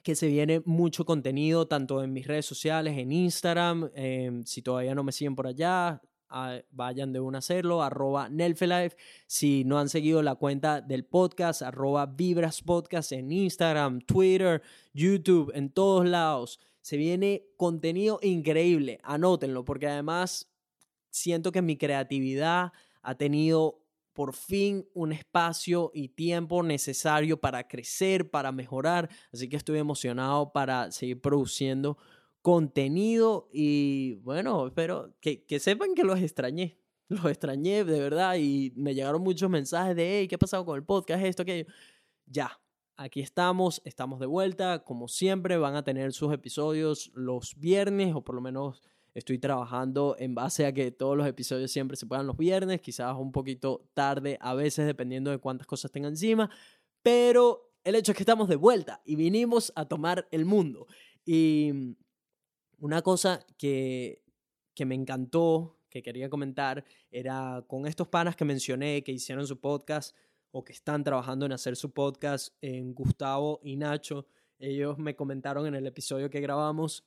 [0.03, 4.95] que se viene mucho contenido tanto en mis redes sociales, en Instagram, em, si todavía
[4.95, 6.01] no me siguen por allá,
[6.71, 8.97] vayan de una a hacerlo, arroba Nelfelife.
[9.27, 14.63] Si no han seguido la cuenta del podcast, arroba Vibras Podcast en Instagram, Twitter,
[14.93, 16.61] YouTube, en todos lados.
[16.81, 20.51] Se viene contenido increíble, anótenlo, porque además
[21.11, 22.73] siento que mi creatividad
[23.03, 23.83] ha tenido
[24.19, 29.09] por fin un espacio y tiempo necesario para crecer, para mejorar.
[29.33, 31.99] Así que estoy emocionado para seguir produciendo
[32.49, 36.81] contenido y bueno, espero que, que sepan que los extrañé.
[37.09, 40.77] Los extrañé de verdad y me llegaron muchos mensajes de, hey, ¿qué ha pasado con
[40.77, 41.23] el podcast?
[41.23, 41.67] Esto, aquello.
[42.25, 42.59] Ya,
[42.97, 44.83] aquí estamos, estamos de vuelta.
[44.83, 48.83] Como siempre, van a tener sus episodios los viernes, o por lo menos
[49.13, 53.15] estoy trabajando en base a que todos los episodios siempre se puedan los viernes, quizás
[53.19, 56.49] un poquito tarde a veces, dependiendo de cuántas cosas tenga encima.
[57.03, 60.87] Pero el hecho es que estamos de vuelta y vinimos a tomar el mundo.
[61.27, 61.95] Y
[62.79, 64.23] una cosa que,
[64.75, 69.59] que me encantó, que quería comentar, era con estos panas que mencioné, que hicieron su
[69.59, 70.15] podcast
[70.51, 74.27] o que están trabajando en hacer su podcast, en Gustavo y Nacho.
[74.59, 77.05] Ellos me comentaron en el episodio que grabamos,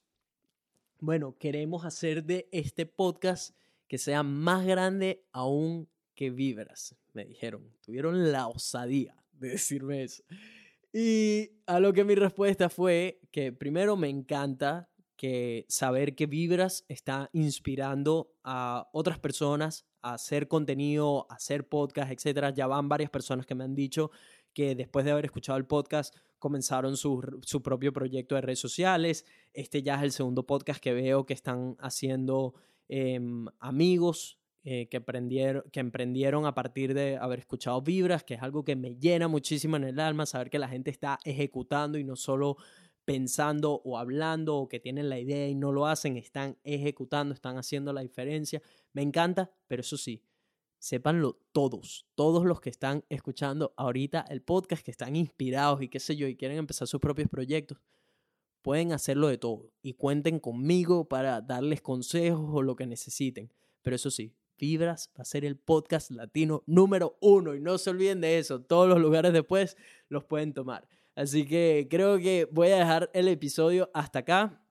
[1.00, 3.56] bueno, queremos hacer de este podcast
[3.88, 7.74] que sea más grande aún que Vibras, me dijeron.
[7.82, 10.24] Tuvieron la osadía de decirme eso.
[10.94, 14.91] Y a lo que mi respuesta fue que primero me encanta
[15.22, 22.12] que saber que Vibras está inspirando a otras personas a hacer contenido, a hacer podcast,
[22.12, 22.50] etcétera.
[22.50, 24.10] Ya van varias personas que me han dicho
[24.52, 29.24] que después de haber escuchado el podcast comenzaron su, su propio proyecto de redes sociales.
[29.54, 32.56] Este ya es el segundo podcast que veo que están haciendo
[32.90, 35.04] em, amigos eh, que,
[35.72, 39.76] que emprendieron a partir de haber escuchado Vibras, que es algo que me llena muchísimo
[39.76, 42.58] en el alma, saber que la gente está ejecutando y no solo
[43.06, 47.58] pensando o hablando o que tienen la idea y no lo hacen, están ejecutando, están
[47.58, 48.62] haciendo la diferencia.
[48.94, 50.24] Me encanta, pero eso sí,
[50.80, 56.00] sépanlo todos, todos los que están escuchando ahorita el podcast, que están inspirados y qué
[56.00, 57.80] sé yo, y quieren empezar sus propios proyectos,
[58.62, 63.52] pueden hacerlo de todo y cuenten conmigo para darles consejos o lo que necesiten.
[63.82, 67.90] Pero eso sí, Vibras va a ser el podcast latino número uno y no se
[67.90, 69.76] olviden de eso, todos los lugares después
[70.08, 70.88] los pueden tomar.
[71.16, 74.62] Así que creo que voy a dejar el episodio hasta acá.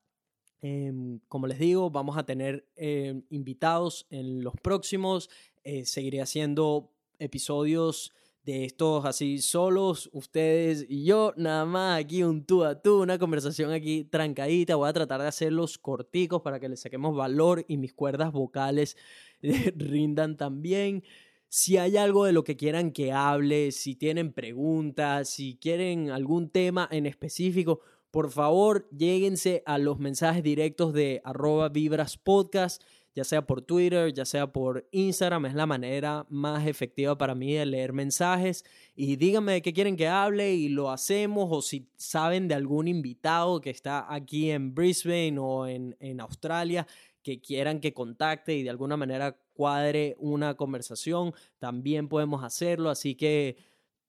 [0.62, 5.30] Em, como les digo, vamos a tener em, invitados en los próximos.
[5.64, 8.12] Eh, seguiré haciendo episodios
[8.44, 13.18] de estos así solos, ustedes y yo, nada más aquí un tú a tú, una
[13.18, 14.76] conversación aquí trancadita.
[14.76, 18.96] Voy a tratar de hacerlos corticos para que les saquemos valor y mis cuerdas vocales
[19.76, 21.04] rindan también.
[21.52, 26.48] Si hay algo de lo que quieran que hable, si tienen preguntas, si quieren algún
[26.48, 27.80] tema en específico,
[28.12, 32.84] por favor, lléguense a los mensajes directos de arroba vibras podcast,
[33.16, 37.54] ya sea por Twitter, ya sea por Instagram, es la manera más efectiva para mí
[37.54, 38.64] de leer mensajes.
[38.94, 42.86] Y díganme de qué quieren que hable y lo hacemos, o si saben de algún
[42.86, 46.86] invitado que está aquí en Brisbane o en, en Australia
[47.22, 52.88] que quieran que contacte y de alguna manera cuadre una conversación, también podemos hacerlo.
[52.88, 53.58] Así que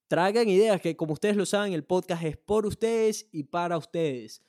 [0.08, 4.42] traigan ideas que como ustedes lo saben, el podcast es por ustedes y para ustedes.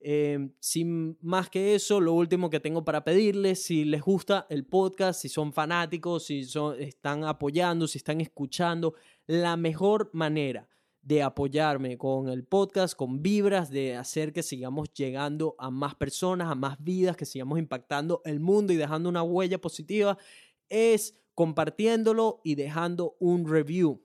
[0.00, 4.66] Em, sin más que eso, lo último que tengo para pedirles, si les gusta el
[4.66, 8.92] podcast, si son fanáticos, si son, están apoyando, si están escuchando,
[9.26, 10.68] la mejor manera
[11.02, 16.50] de apoyarme con el podcast, con vibras, de hacer que sigamos llegando a más personas,
[16.50, 20.18] a más vidas, que sigamos impactando el mundo y dejando una huella positiva,
[20.70, 24.02] es compartiéndolo y dejando un review.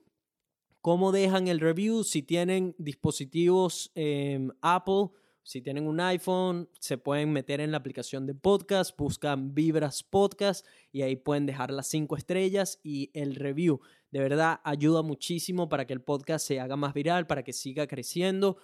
[0.82, 2.04] ¿Cómo dejan el review?
[2.04, 5.10] Si tienen dispositivos eh, Apple,
[5.42, 10.66] si tienen un iPhone, se pueden meter en la aplicación de podcast, buscan Vibras Podcast
[10.90, 13.80] y ahí pueden dejar las cinco estrellas y el review.
[14.10, 17.86] De verdad ayuda muchísimo para que el podcast se haga más viral, para que siga
[17.86, 18.56] creciendo.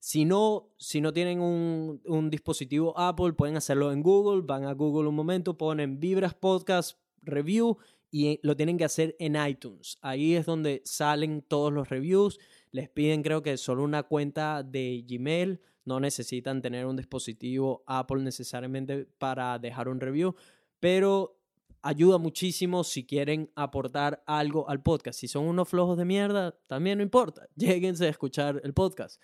[0.00, 4.42] Si no, si no tienen un, un dispositivo Apple, pueden hacerlo en Google.
[4.44, 7.78] Van a Google un momento, ponen Vibras Podcast Review
[8.10, 9.98] y lo tienen que hacer en iTunes.
[10.00, 12.38] Ahí es donde salen todos los reviews.
[12.70, 18.22] Les piden creo que solo una cuenta de Gmail no necesitan tener un dispositivo Apple
[18.22, 20.34] necesariamente para dejar un review,
[20.80, 21.38] pero
[21.82, 25.18] ayuda muchísimo si quieren aportar algo al podcast.
[25.18, 29.20] Si son unos flojos de mierda, también no importa, lléguense a escuchar el podcast.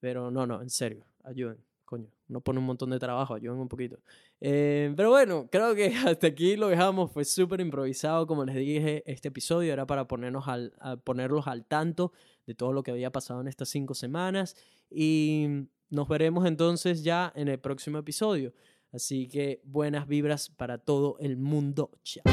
[0.00, 1.67] Pero no, no, en serio, ayuden.
[1.88, 3.98] Coño, no pone un montón de trabajo, ayuden un poquito.
[4.42, 7.10] Eh, pero bueno, creo que hasta aquí lo dejamos.
[7.10, 12.12] Fue súper improvisado, como les dije, este episodio era para ponernos al, ponerlos al tanto
[12.46, 14.54] de todo lo que había pasado en estas cinco semanas.
[14.90, 15.46] Y
[15.88, 18.52] nos veremos entonces ya en el próximo episodio.
[18.92, 21.90] Así que buenas vibras para todo el mundo.
[22.02, 22.24] Chao.